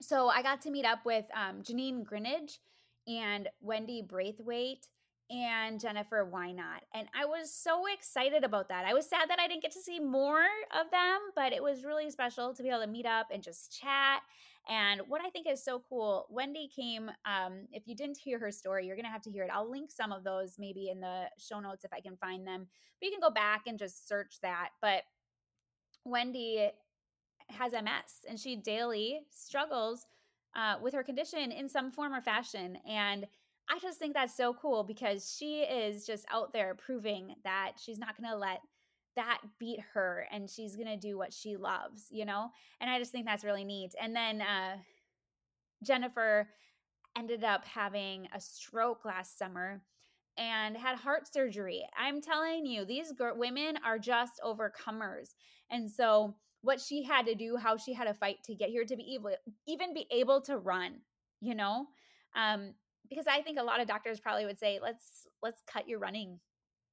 So 0.00 0.28
I 0.28 0.42
got 0.42 0.60
to 0.62 0.70
meet 0.70 0.84
up 0.84 1.04
with 1.04 1.24
um, 1.34 1.62
Janine 1.62 2.04
Grinnage 2.04 2.58
and 3.06 3.48
Wendy 3.60 4.02
Braithwaite 4.02 4.86
and 5.30 5.80
Jennifer 5.80 6.24
Why 6.24 6.52
Not. 6.52 6.82
And 6.94 7.08
I 7.18 7.24
was 7.24 7.52
so 7.52 7.84
excited 7.92 8.44
about 8.44 8.68
that. 8.68 8.84
I 8.84 8.94
was 8.94 9.08
sad 9.08 9.30
that 9.30 9.40
I 9.40 9.48
didn't 9.48 9.62
get 9.62 9.72
to 9.72 9.80
see 9.80 9.98
more 9.98 10.46
of 10.78 10.90
them, 10.90 11.18
but 11.34 11.52
it 11.52 11.62
was 11.62 11.84
really 11.84 12.10
special 12.10 12.54
to 12.54 12.62
be 12.62 12.68
able 12.68 12.80
to 12.80 12.86
meet 12.86 13.06
up 13.06 13.28
and 13.32 13.42
just 13.42 13.76
chat. 13.80 14.22
And 14.68 15.02
what 15.08 15.20
I 15.20 15.30
think 15.30 15.46
is 15.48 15.64
so 15.64 15.82
cool, 15.88 16.26
Wendy 16.30 16.68
came. 16.74 17.10
Um, 17.24 17.66
if 17.72 17.86
you 17.86 17.96
didn't 17.96 18.18
hear 18.18 18.38
her 18.38 18.52
story, 18.52 18.86
you're 18.86 18.96
going 18.96 19.06
to 19.06 19.10
have 19.10 19.22
to 19.22 19.30
hear 19.30 19.44
it. 19.44 19.50
I'll 19.52 19.70
link 19.70 19.90
some 19.90 20.12
of 20.12 20.22
those 20.22 20.56
maybe 20.58 20.88
in 20.88 21.00
the 21.00 21.24
show 21.36 21.58
notes 21.58 21.84
if 21.84 21.92
I 21.92 22.00
can 22.00 22.16
find 22.16 22.46
them. 22.46 22.66
But 23.00 23.06
you 23.06 23.12
can 23.12 23.20
go 23.20 23.30
back 23.30 23.62
and 23.66 23.78
just 23.78 24.08
search 24.08 24.36
that. 24.42 24.70
But 24.80 25.02
Wendy 26.04 26.70
has 27.48 27.72
MS 27.72 28.24
and 28.28 28.38
she 28.38 28.56
daily 28.56 29.20
struggles 29.30 30.06
uh, 30.54 30.76
with 30.80 30.94
her 30.94 31.02
condition 31.02 31.50
in 31.50 31.68
some 31.68 31.90
form 31.90 32.12
or 32.12 32.20
fashion. 32.20 32.78
And 32.88 33.26
I 33.68 33.78
just 33.80 33.98
think 33.98 34.14
that's 34.14 34.36
so 34.36 34.54
cool 34.54 34.84
because 34.84 35.34
she 35.36 35.60
is 35.60 36.06
just 36.06 36.24
out 36.30 36.52
there 36.52 36.74
proving 36.74 37.34
that 37.44 37.72
she's 37.82 37.98
not 37.98 38.16
going 38.16 38.30
to 38.30 38.36
let 38.36 38.60
that 39.16 39.40
beat 39.58 39.80
her 39.94 40.26
and 40.32 40.48
she's 40.48 40.76
going 40.76 40.88
to 40.88 40.96
do 40.96 41.18
what 41.18 41.32
she 41.32 41.56
loves, 41.56 42.06
you 42.10 42.24
know? 42.24 42.50
And 42.80 42.90
I 42.90 42.98
just 42.98 43.12
think 43.12 43.26
that's 43.26 43.44
really 43.44 43.64
neat. 43.64 43.94
And 44.00 44.14
then 44.14 44.40
uh, 44.40 44.76
Jennifer 45.84 46.48
ended 47.16 47.44
up 47.44 47.64
having 47.64 48.28
a 48.34 48.40
stroke 48.40 49.04
last 49.04 49.38
summer 49.38 49.82
and 50.38 50.76
had 50.76 50.96
heart 50.96 51.32
surgery. 51.32 51.86
I'm 51.96 52.20
telling 52.22 52.64
you, 52.64 52.84
these 52.84 53.12
women 53.18 53.78
are 53.84 53.98
just 53.98 54.40
overcomers. 54.44 55.34
And 55.70 55.90
so, 55.90 56.34
what 56.62 56.80
she 56.80 57.02
had 57.02 57.26
to 57.26 57.34
do, 57.34 57.56
how 57.56 57.76
she 57.76 57.92
had 57.92 58.04
to 58.04 58.14
fight 58.14 58.36
to 58.44 58.54
get 58.54 58.70
here 58.70 58.84
to 58.84 58.96
be 58.96 59.14
able, 59.14 59.34
even 59.66 59.92
be 59.92 60.06
able 60.10 60.40
to 60.42 60.56
run, 60.58 61.00
you 61.40 61.56
know, 61.56 61.86
um, 62.36 62.74
because 63.08 63.26
I 63.26 63.42
think 63.42 63.58
a 63.58 63.64
lot 63.64 63.80
of 63.80 63.88
doctors 63.88 64.20
probably 64.20 64.46
would 64.46 64.60
say, 64.60 64.78
let's 64.80 65.26
let's 65.42 65.60
cut 65.66 65.88
your 65.88 65.98
running. 65.98 66.38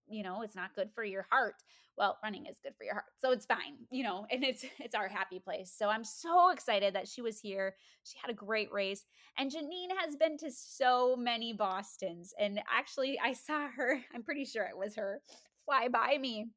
You 0.09 0.23
know, 0.23 0.41
it's 0.41 0.55
not 0.55 0.75
good 0.75 0.89
for 0.93 1.03
your 1.03 1.25
heart. 1.29 1.55
Well, 1.97 2.17
running 2.23 2.45
is 2.45 2.59
good 2.63 2.73
for 2.77 2.85
your 2.85 2.93
heart. 2.93 3.05
So 3.19 3.31
it's 3.31 3.45
fine, 3.45 3.75
you 3.91 4.03
know, 4.03 4.25
and 4.31 4.43
it's 4.43 4.65
it's 4.79 4.95
our 4.95 5.07
happy 5.07 5.39
place. 5.39 5.73
So 5.75 5.89
I'm 5.89 6.03
so 6.03 6.49
excited 6.51 6.95
that 6.95 7.07
she 7.07 7.21
was 7.21 7.39
here. 7.39 7.75
She 8.03 8.17
had 8.21 8.31
a 8.31 8.35
great 8.35 8.71
race. 8.71 9.05
And 9.37 9.51
Janine 9.51 9.95
has 9.97 10.15
been 10.15 10.37
to 10.37 10.51
so 10.51 11.15
many 11.15 11.53
Bostons. 11.53 12.33
And 12.39 12.61
actually 12.71 13.19
I 13.19 13.33
saw 13.33 13.67
her, 13.67 13.99
I'm 14.13 14.23
pretty 14.23 14.45
sure 14.45 14.63
it 14.63 14.77
was 14.77 14.95
her, 14.95 15.21
fly 15.65 15.87
by 15.89 16.17
me 16.19 16.47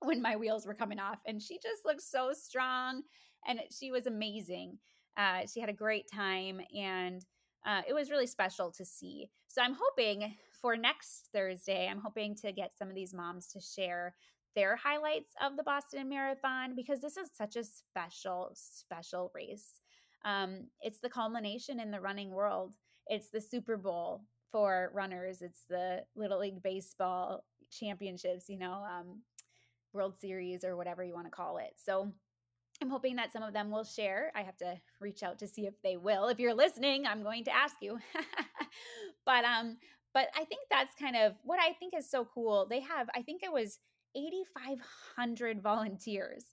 when 0.00 0.22
my 0.22 0.36
wheels 0.36 0.66
were 0.66 0.74
coming 0.74 0.98
off. 0.98 1.18
And 1.26 1.40
she 1.40 1.56
just 1.62 1.84
looked 1.84 2.02
so 2.02 2.32
strong 2.32 3.02
and 3.46 3.60
she 3.70 3.90
was 3.90 4.06
amazing. 4.06 4.78
Uh, 5.16 5.42
she 5.52 5.60
had 5.60 5.68
a 5.68 5.74
great 5.74 6.06
time 6.12 6.60
and 6.76 7.24
uh, 7.66 7.82
it 7.88 7.92
was 7.92 8.10
really 8.10 8.26
special 8.26 8.70
to 8.72 8.84
see. 8.84 9.28
So 9.48 9.62
I'm 9.62 9.76
hoping 9.78 10.34
for 10.60 10.76
next 10.76 11.28
Thursday, 11.32 11.88
I'm 11.90 12.00
hoping 12.00 12.34
to 12.36 12.52
get 12.52 12.76
some 12.78 12.88
of 12.88 12.94
these 12.94 13.14
moms 13.14 13.46
to 13.48 13.60
share 13.60 14.14
their 14.54 14.76
highlights 14.76 15.32
of 15.42 15.56
the 15.56 15.62
Boston 15.62 16.08
Marathon 16.08 16.74
because 16.74 17.00
this 17.00 17.16
is 17.16 17.30
such 17.36 17.56
a 17.56 17.64
special, 17.64 18.50
special 18.54 19.30
race. 19.34 19.80
Um, 20.24 20.66
it's 20.80 21.00
the 21.00 21.08
culmination 21.08 21.80
in 21.80 21.90
the 21.90 22.00
running 22.00 22.30
world. 22.30 22.74
It's 23.06 23.30
the 23.30 23.40
Super 23.40 23.76
Bowl 23.76 24.22
for 24.50 24.90
runners. 24.92 25.40
It's 25.40 25.62
the 25.68 26.04
Little 26.16 26.40
League 26.40 26.62
Baseball 26.62 27.44
championships, 27.70 28.48
you 28.48 28.58
know, 28.58 28.84
um, 28.90 29.20
World 29.92 30.18
Series 30.18 30.64
or 30.64 30.76
whatever 30.76 31.02
you 31.02 31.14
want 31.14 31.26
to 31.26 31.30
call 31.30 31.58
it. 31.58 31.72
So 31.76 32.12
I'm 32.82 32.90
hoping 32.90 33.16
that 33.16 33.32
some 33.32 33.42
of 33.42 33.52
them 33.52 33.70
will 33.70 33.84
share. 33.84 34.32
I 34.34 34.42
have 34.42 34.56
to 34.58 34.74
reach 35.00 35.22
out 35.22 35.38
to 35.40 35.46
see 35.46 35.66
if 35.66 35.74
they 35.82 35.96
will. 35.96 36.28
If 36.28 36.38
you're 36.38 36.54
listening, 36.54 37.06
I'm 37.06 37.22
going 37.22 37.44
to 37.44 37.54
ask 37.54 37.76
you. 37.80 37.98
but 39.26 39.44
um 39.44 39.76
but 40.12 40.28
I 40.36 40.44
think 40.44 40.62
that's 40.70 40.94
kind 40.98 41.16
of 41.16 41.34
what 41.42 41.60
I 41.60 41.72
think 41.74 41.94
is 41.96 42.10
so 42.10 42.26
cool. 42.32 42.66
They 42.68 42.80
have 42.80 43.08
I 43.14 43.22
think 43.22 43.42
it 43.42 43.52
was 43.52 43.78
8500 44.16 45.62
volunteers 45.62 46.44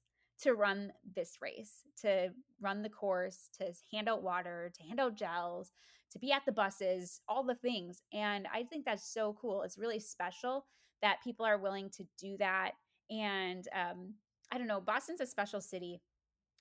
to 0.42 0.54
run 0.54 0.94
this 1.16 1.38
race, 1.42 1.84
to 2.02 2.30
run 2.62 2.84
the 2.84 2.90
course, 2.90 3.50
to 3.60 3.74
hand 3.92 4.08
out 4.08 4.22
water, 4.22 4.72
to 4.78 4.84
hand 4.84 5.00
out 5.00 5.16
gels, 5.16 5.72
to 6.12 6.20
be 6.20 6.32
at 6.32 6.44
the 6.46 6.52
buses, 6.52 7.22
all 7.28 7.44
the 7.44 7.56
things. 7.56 8.02
And 8.14 8.48
I 8.54 8.64
think 8.64 8.86
that's 8.86 9.12
so 9.12 9.36
cool. 9.42 9.64
It's 9.64 9.78
really 9.78 10.00
special 10.00 10.66
that 11.02 11.24
people 11.24 11.46
are 11.46 11.58
willing 11.58 11.90
to 11.92 12.06
do 12.20 12.38
that. 12.38 12.72
And 13.10 13.68
um, 13.74 14.14
I 14.52 14.58
don't 14.58 14.68
know, 14.68 14.82
Boston's 14.82 15.22
a 15.22 15.26
special 15.26 15.62
city. 15.62 16.02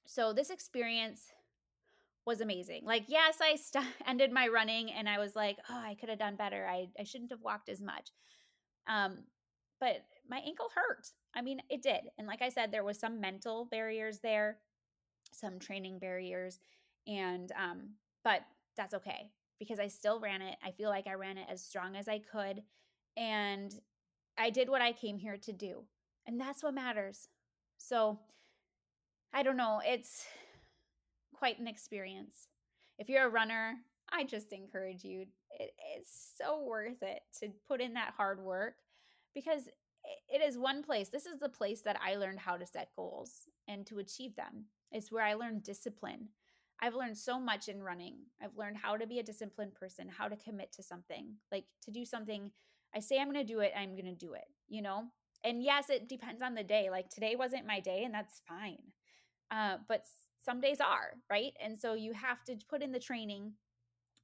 So 0.07 0.33
this 0.33 0.51
experience 0.51 1.27
was 2.27 2.41
amazing. 2.41 2.83
Like, 2.85 3.05
yes, 3.09 3.39
I 3.41 3.55
st- 3.55 3.85
ended 4.07 4.33
my 4.33 4.49
running 4.49 4.93
and 4.93 5.09
I 5.09 5.19
was 5.19 5.35
like, 5.37 5.57
oh, 5.71 5.83
I 5.83 5.95
could 5.95 6.09
have 6.09 6.19
done 6.19 6.37
better. 6.37 6.67
I, 6.69 6.89
I 6.99 7.05
shouldn't 7.05 7.31
have 7.31 7.43
walked 7.43 7.69
as 7.69 7.81
much. 7.81 8.11
Um, 8.89 9.19
but 9.81 10.05
my 10.29 10.39
ankle 10.39 10.69
hurt. 10.75 11.07
I 11.35 11.43
mean, 11.43 11.61
it 11.71 11.83
did. 11.83 12.01
And 12.19 12.27
like 12.27 12.43
I 12.43 12.49
said, 12.49 12.73
there 12.73 12.85
was 12.85 12.99
some 12.99 13.21
mental 13.21 13.67
barriers 13.71 14.19
there, 14.21 14.59
some 15.33 15.59
training 15.59 15.99
barriers, 15.99 16.59
and 17.07 17.53
um, 17.53 17.91
but 18.25 18.41
that's 18.77 18.95
okay 18.95 19.31
because 19.59 19.79
I 19.79 19.89
still 19.89 20.21
ran 20.21 20.43
it. 20.43 20.57
I 20.65 20.71
feel 20.71 20.89
like 20.89 21.07
I 21.07 21.15
ran 21.15 21.39
it 21.39 21.47
as 21.51 21.63
strong 21.63 21.95
as 21.95 22.09
I 22.09 22.21
could, 22.21 22.63
and 23.17 23.73
I 24.39 24.51
did 24.51 24.69
what 24.69 24.83
I 24.83 24.93
came 24.93 25.19
here 25.19 25.37
to 25.37 25.53
do, 25.53 25.85
and 26.27 26.41
that's 26.41 26.63
what 26.63 26.75
matters. 26.75 27.29
So, 27.79 28.19
I 29.33 29.43
don't 29.43 29.57
know. 29.59 29.83
It's 29.85 30.27
quite 31.39 31.59
an 31.59 31.69
experience. 31.69 32.49
If 32.99 33.09
you're 33.09 33.27
a 33.27 33.31
runner, 33.31 33.75
I 34.11 34.25
just 34.25 34.53
encourage 34.53 35.05
you. 35.05 35.27
It's 35.59 36.33
so 36.37 36.63
worth 36.63 37.03
it 37.03 37.21
to 37.41 37.49
put 37.69 37.81
in 37.81 37.95
that 37.95 38.15
hard 38.17 38.41
work 38.41 38.75
because 39.35 39.69
it 40.29 40.41
is 40.43 40.59
one 40.59 40.83
place. 40.83 41.09
This 41.09 41.27
is 41.27 41.39
the 41.39 41.49
place 41.49 41.81
that 41.83 41.99
I 42.05 42.17
learned 42.17 42.41
how 42.41 42.57
to 42.57 42.67
set 42.67 42.95
goals 42.97 43.49
and 43.69 43.87
to 43.87 43.99
achieve 43.99 44.37
them. 44.37 44.67
It's 44.93 45.11
where 45.11 45.25
I 45.25 45.35
learned 45.35 45.65
discipline. 45.65 46.29
I've 46.81 46.95
learned 46.95 47.17
so 47.17 47.41
much 47.41 47.69
in 47.69 47.83
running. 47.83 48.17
I've 48.43 48.57
learned 48.57 48.77
how 48.77 48.97
to 48.97 49.07
be 49.07 49.19
a 49.19 49.25
disciplined 49.25 49.75
person, 49.75 50.09
how 50.09 50.29
to 50.29 50.37
commit 50.37 50.73
to 50.73 50.83
something, 50.83 51.35
like 51.51 51.65
to 51.83 51.91
do 51.91 52.05
something. 52.05 52.51
I 52.95 53.01
say 53.01 53.19
I'm 53.19 53.33
going 53.33 53.45
to 53.47 53.53
do 53.53 53.61
it, 53.61 53.73
I'm 53.77 53.93
going 53.93 54.05
to 54.05 54.15
do 54.15 54.35
it, 54.35 54.47
you 54.69 54.83
know? 54.83 55.05
And 55.43 55.63
yes, 55.63 55.91
it 55.91 56.09
depends 56.09 56.43
on 56.43 56.55
the 56.55 56.63
day. 56.63 56.91
Like 56.91 57.09
today 57.09 57.37
wasn't 57.37 57.67
my 57.67 57.81
day, 57.81 58.05
and 58.05 58.15
that's 58.15 58.43
fine. 58.47 58.79
Uh, 59.51 59.79
but 59.89 60.05
some 60.47 60.61
days 60.61 60.81
are, 60.81 61.15
right? 61.29 61.53
And 61.63 61.79
so 61.79 61.95
you 61.95 62.13
have 62.15 62.43
to 62.45 62.57
put 62.71 62.83
in 62.83 62.93
the 62.93 63.01
training, 63.01 63.53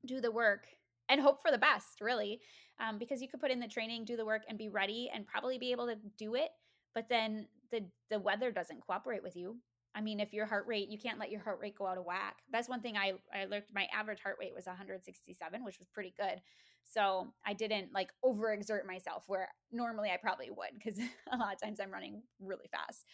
do 0.07 0.21
the 0.21 0.31
work, 0.31 0.67
and 1.09 1.21
hope 1.21 1.43
for 1.43 1.51
the 1.51 1.59
best, 1.59 2.01
really, 2.01 2.41
um, 2.81 2.99
because 2.99 3.21
you 3.21 3.29
could 3.29 3.41
put 3.41 3.51
in 3.51 3.61
the 3.61 3.69
training, 3.69 4.05
do 4.05 4.17
the 4.17 4.25
work, 4.25 4.43
and 4.49 4.57
be 4.57 4.69
ready, 4.69 5.11
and 5.13 5.27
probably 5.27 5.59
be 5.59 5.73
able 5.73 5.87
to 5.87 5.97
do 6.17 6.35
it. 6.35 6.51
But 6.95 7.09
then 7.09 7.49
the 7.71 7.85
the 8.11 8.21
weather 8.21 8.51
doesn't 8.53 8.87
cooperate 8.87 9.23
with 9.23 9.37
you. 9.37 9.57
I 9.95 10.01
mean, 10.01 10.21
if 10.21 10.33
your 10.33 10.47
heart 10.47 10.67
rate, 10.67 10.89
you 10.89 10.99
can't 10.99 11.19
let 11.19 11.31
your 11.31 11.43
heart 11.43 11.59
rate 11.61 11.77
go 11.77 11.87
out 11.87 11.99
of 11.99 12.05
whack. 12.05 12.37
That's 12.51 12.69
one 12.69 12.81
thing 12.81 12.97
I 12.97 13.15
I 13.35 13.45
looked. 13.47 13.75
My 13.75 13.89
average 13.93 14.21
heart 14.23 14.37
rate 14.41 14.55
was 14.55 14.67
167, 14.67 15.65
which 15.65 15.79
was 15.79 15.89
pretty 15.89 16.15
good. 16.19 16.41
So 16.85 17.33
I 17.47 17.53
didn't 17.53 17.93
like 17.95 18.11
overexert 18.25 18.87
myself 18.87 19.25
where 19.27 19.49
normally 19.71 20.11
I 20.11 20.17
probably 20.17 20.51
would 20.51 20.71
because 20.75 20.99
a 21.33 21.37
lot 21.37 21.55
of 21.55 21.61
times 21.61 21.81
I'm 21.81 21.91
running 21.91 22.23
really 22.41 22.69
fast. 22.71 23.05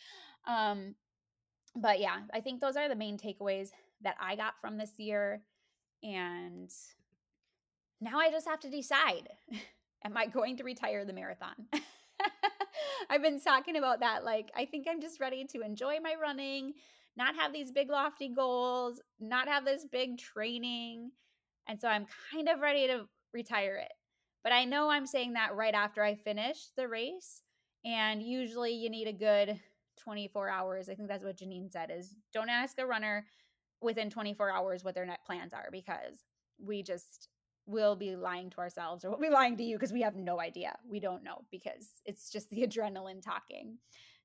Um, 0.47 0.95
but 1.77 2.01
yeah, 2.01 2.21
I 2.33 2.41
think 2.41 2.61
those 2.61 2.77
are 2.77 2.89
the 2.89 2.97
main 2.97 3.19
takeaways 3.19 3.71
that 4.03 4.17
I 4.21 4.37
got 4.37 4.55
from 4.61 4.77
this 4.77 4.93
year. 4.99 5.43
And 6.03 6.71
now 8.01 8.19
I 8.19 8.31
just 8.31 8.49
have 8.49 8.61
to 8.61 8.71
decide 8.71 9.29
am 10.05 10.17
I 10.17 10.27
going 10.27 10.57
to 10.59 10.65
retire 10.65 11.05
the 11.05 11.13
marathon? 11.13 11.55
I've 13.11 13.23
been 13.23 13.41
talking 13.41 13.77
about 13.77 14.01
that. 14.01 14.25
Like, 14.25 14.51
I 14.57 14.65
think 14.65 14.87
I'm 14.89 15.01
just 15.01 15.21
ready 15.21 15.45
to 15.53 15.63
enjoy 15.63 15.99
my 16.03 16.15
running, 16.21 16.75
not 17.17 17.37
have 17.37 17.53
these 17.53 17.73
big, 17.73 17.91
lofty 17.91 18.29
goals, 18.29 19.01
not 19.19 19.49
have 19.49 19.65
this 19.65 19.85
big 19.91 20.19
training. 20.19 21.11
And 21.67 21.81
so 21.81 21.89
I'm 21.89 22.07
kind 22.33 22.49
of 22.49 22.61
ready 22.61 22.87
to 22.87 23.07
retire 23.33 23.77
it. 23.77 23.93
But 24.43 24.53
I 24.53 24.65
know 24.65 24.89
I'm 24.89 25.07
saying 25.07 25.35
that 25.35 25.57
right 25.57 25.75
after 25.75 26.03
I 26.03 26.15
finish 26.15 26.69
the 26.77 26.89
race. 26.89 27.43
And 27.85 28.23
usually 28.23 28.73
you 28.73 28.91
need 28.91 29.09
a 29.09 29.13
good 29.13 29.59
24 29.99 30.49
hours. 30.49 30.89
I 30.89 30.95
think 30.95 31.09
that's 31.09 31.25
what 31.25 31.37
Janine 31.37 31.71
said 31.71 31.91
is 31.97 32.15
don't 32.33 32.49
ask 32.49 32.79
a 32.79 32.87
runner 32.87 33.27
within 33.81 34.11
24 34.11 34.51
hours 34.51 34.85
what 34.85 34.95
their 34.95 35.07
net 35.07 35.21
plans 35.25 35.53
are 35.53 35.69
because 35.71 36.23
we 36.59 36.83
just 36.83 37.29
will 37.67 37.95
be 37.95 38.17
lying 38.17 38.51
to 38.51 38.59
ourselves 38.59 39.05
or 39.05 39.11
we'll 39.11 39.21
be 39.21 39.29
lying 39.29 39.57
to 39.57 39.63
you 39.63 39.77
because 39.77 39.93
we 39.93 40.03
have 40.03 40.17
no 40.17 40.41
idea. 40.41 40.75
We 40.89 41.01
don't 41.01 41.23
know 41.23 41.45
because 41.51 41.87
it's 42.05 42.31
just 42.31 42.49
the 42.51 42.63
adrenaline 42.67 43.23
talking. 43.23 43.79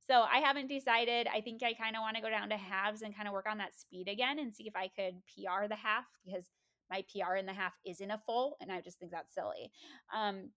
So 0.08 0.22
I 0.22 0.40
haven't 0.40 0.68
decided. 0.68 1.28
I 1.34 1.42
think 1.42 1.64
I 1.64 1.74
kind 1.74 1.96
of 1.96 2.02
want 2.02 2.16
to 2.18 2.22
go 2.22 2.30
down 2.30 2.50
to 2.50 2.58
halves 2.58 3.02
and 3.02 3.16
kind 3.16 3.28
of 3.28 3.34
work 3.34 3.48
on 3.50 3.58
that 3.60 3.78
speed 3.78 4.10
again 4.10 4.40
and 4.40 4.54
see 4.54 4.68
if 4.68 4.76
I 4.76 4.90
could 4.90 5.22
PR 5.28 5.68
the 5.68 5.76
half 5.76 6.06
because 6.26 6.46
my 6.90 7.04
PR 7.12 7.36
in 7.36 7.46
the 7.46 7.54
half 7.54 7.74
isn't 7.86 8.12
a 8.12 8.22
full 8.26 8.58
and 8.60 8.72
I 8.72 8.82
just 8.82 9.00
think 9.00 9.12
that's 9.12 9.34
silly. 9.34 9.72
Um, 10.14 10.50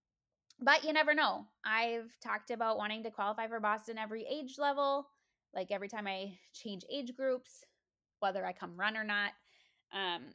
but 0.61 0.85
you 0.85 0.93
never 0.93 1.15
know. 1.15 1.47
I've 1.65 2.11
talked 2.23 2.51
about 2.51 2.79
wanting 2.79 3.03
to 3.05 3.11
qualify 3.11 3.49
for 3.49 3.61
Boston 3.61 3.99
every 3.99 4.27
age 4.27 4.57
level, 4.59 5.07
like 5.55 5.71
every 5.71 5.89
time 5.89 6.07
I 6.07 6.39
change 6.53 6.83
age 6.91 7.15
groups, 7.17 7.65
whether 8.21 8.45
I 8.45 8.53
come 8.53 8.79
run 8.79 8.97
or 8.97 9.05
not. 9.05 9.33
Um, 9.93 10.33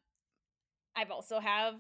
I've 0.96 1.12
also 1.12 1.40
have 1.40 1.76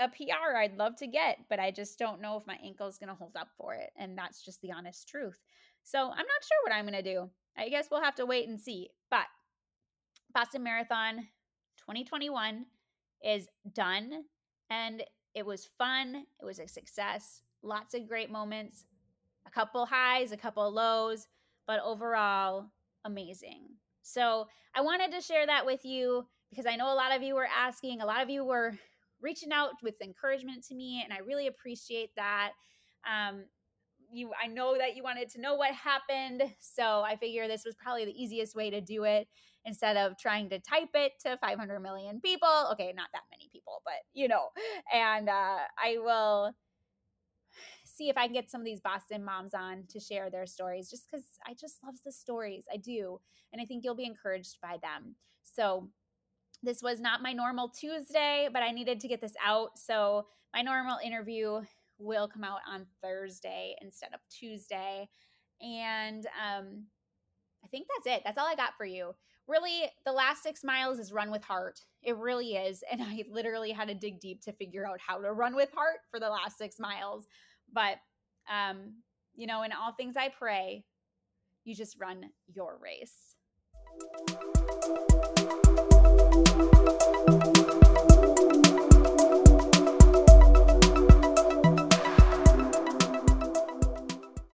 a 0.00 0.08
PR 0.08 0.56
I'd 0.56 0.78
love 0.78 0.96
to 0.96 1.06
get, 1.06 1.38
but 1.48 1.60
I 1.60 1.70
just 1.70 1.98
don't 1.98 2.20
know 2.20 2.36
if 2.36 2.46
my 2.46 2.58
ankle 2.64 2.88
is 2.88 2.98
going 2.98 3.08
to 3.08 3.14
hold 3.14 3.36
up 3.36 3.48
for 3.56 3.74
it. 3.74 3.90
And 3.96 4.16
that's 4.16 4.42
just 4.42 4.60
the 4.62 4.72
honest 4.72 5.08
truth. 5.08 5.38
So 5.82 5.98
I'm 5.98 6.08
not 6.08 6.16
sure 6.16 6.58
what 6.64 6.74
I'm 6.74 6.84
going 6.86 7.02
to 7.02 7.14
do. 7.14 7.30
I 7.56 7.68
guess 7.68 7.88
we'll 7.90 8.02
have 8.02 8.14
to 8.16 8.26
wait 8.26 8.48
and 8.48 8.60
see. 8.60 8.90
But 9.10 9.26
Boston 10.32 10.62
Marathon 10.62 11.16
2021 11.78 12.66
is 13.22 13.48
done 13.74 14.24
and 14.70 15.02
it 15.34 15.44
was 15.44 15.68
fun. 15.78 16.24
It 16.40 16.44
was 16.44 16.58
a 16.58 16.68
success. 16.68 17.42
Lots 17.62 17.94
of 17.94 18.08
great 18.08 18.30
moments, 18.30 18.84
a 19.46 19.50
couple 19.50 19.86
highs, 19.86 20.32
a 20.32 20.36
couple 20.36 20.70
lows, 20.70 21.28
but 21.66 21.80
overall, 21.80 22.66
amazing. 23.04 23.68
So 24.02 24.46
I 24.74 24.80
wanted 24.80 25.12
to 25.12 25.20
share 25.20 25.46
that 25.46 25.66
with 25.66 25.84
you 25.84 26.26
because 26.50 26.66
I 26.66 26.76
know 26.76 26.92
a 26.92 26.94
lot 26.94 27.14
of 27.14 27.22
you 27.22 27.34
were 27.34 27.46
asking, 27.46 28.00
a 28.00 28.06
lot 28.06 28.22
of 28.22 28.30
you 28.30 28.44
were 28.44 28.78
reaching 29.20 29.52
out 29.52 29.70
with 29.82 30.00
encouragement 30.02 30.64
to 30.66 30.74
me, 30.74 31.02
and 31.04 31.12
I 31.12 31.18
really 31.18 31.46
appreciate 31.46 32.10
that. 32.16 32.52
Um, 33.08 33.44
you, 34.12 34.32
I 34.42 34.48
know 34.48 34.76
that 34.76 34.96
you 34.96 35.02
wanted 35.02 35.28
to 35.30 35.40
know 35.40 35.54
what 35.54 35.72
happened, 35.74 36.42
so 36.58 37.02
I 37.02 37.16
figure 37.16 37.46
this 37.46 37.64
was 37.64 37.76
probably 37.76 38.04
the 38.04 38.20
easiest 38.22 38.56
way 38.56 38.70
to 38.70 38.80
do 38.80 39.04
it 39.04 39.28
instead 39.64 39.96
of 39.96 40.18
trying 40.18 40.48
to 40.50 40.58
type 40.58 40.88
it 40.94 41.12
to 41.20 41.36
500 41.36 41.80
million 41.80 42.20
people. 42.20 42.68
Okay, 42.72 42.92
not 42.96 43.08
that 43.12 43.22
many 43.30 43.48
people, 43.52 43.82
but 43.84 43.94
you 44.12 44.26
know, 44.26 44.48
and 44.92 45.28
uh, 45.28 45.58
I 45.78 45.98
will 45.98 46.52
see 48.00 48.08
if 48.08 48.16
I 48.16 48.24
can 48.24 48.32
get 48.32 48.50
some 48.50 48.62
of 48.62 48.64
these 48.64 48.80
Boston 48.80 49.22
moms 49.22 49.52
on 49.52 49.84
to 49.90 50.00
share 50.00 50.30
their 50.30 50.46
stories 50.46 50.88
just 50.88 51.06
because 51.10 51.26
I 51.46 51.52
just 51.52 51.76
love 51.84 51.96
the 52.04 52.12
stories. 52.12 52.64
I 52.72 52.78
do. 52.78 53.20
And 53.52 53.60
I 53.60 53.66
think 53.66 53.84
you'll 53.84 53.94
be 53.94 54.06
encouraged 54.06 54.56
by 54.62 54.78
them. 54.82 55.16
So 55.42 55.90
this 56.62 56.82
was 56.82 56.98
not 56.98 57.22
my 57.22 57.34
normal 57.34 57.68
Tuesday, 57.68 58.48
but 58.50 58.62
I 58.62 58.70
needed 58.70 59.00
to 59.00 59.08
get 59.08 59.20
this 59.20 59.34
out. 59.44 59.78
So 59.78 60.26
my 60.54 60.62
normal 60.62 60.96
interview 61.04 61.60
will 61.98 62.26
come 62.26 62.42
out 62.42 62.60
on 62.66 62.86
Thursday 63.02 63.74
instead 63.82 64.14
of 64.14 64.20
Tuesday. 64.30 65.06
And 65.60 66.24
um, 66.26 66.86
I 67.62 67.68
think 67.68 67.86
that's 67.86 68.16
it. 68.16 68.22
That's 68.24 68.38
all 68.38 68.48
I 68.48 68.54
got 68.54 68.78
for 68.78 68.86
you. 68.86 69.14
Really, 69.46 69.90
the 70.06 70.12
last 70.12 70.42
six 70.42 70.64
miles 70.64 70.98
is 70.98 71.12
run 71.12 71.30
with 71.30 71.44
heart. 71.44 71.80
It 72.02 72.16
really 72.16 72.54
is. 72.54 72.82
And 72.90 73.02
I 73.02 73.24
literally 73.30 73.72
had 73.72 73.88
to 73.88 73.94
dig 73.94 74.20
deep 74.20 74.40
to 74.42 74.52
figure 74.52 74.86
out 74.86 75.00
how 75.06 75.20
to 75.20 75.32
run 75.32 75.54
with 75.54 75.70
heart 75.74 75.98
for 76.10 76.18
the 76.18 76.30
last 76.30 76.56
six 76.56 76.78
miles. 76.78 77.26
But, 77.72 77.98
um, 78.50 78.94
you 79.34 79.46
know, 79.46 79.62
in 79.62 79.72
all 79.72 79.92
things 79.92 80.16
I 80.16 80.28
pray, 80.28 80.84
you 81.64 81.74
just 81.74 81.98
run 82.00 82.30
your 82.52 82.78
race. 82.80 83.36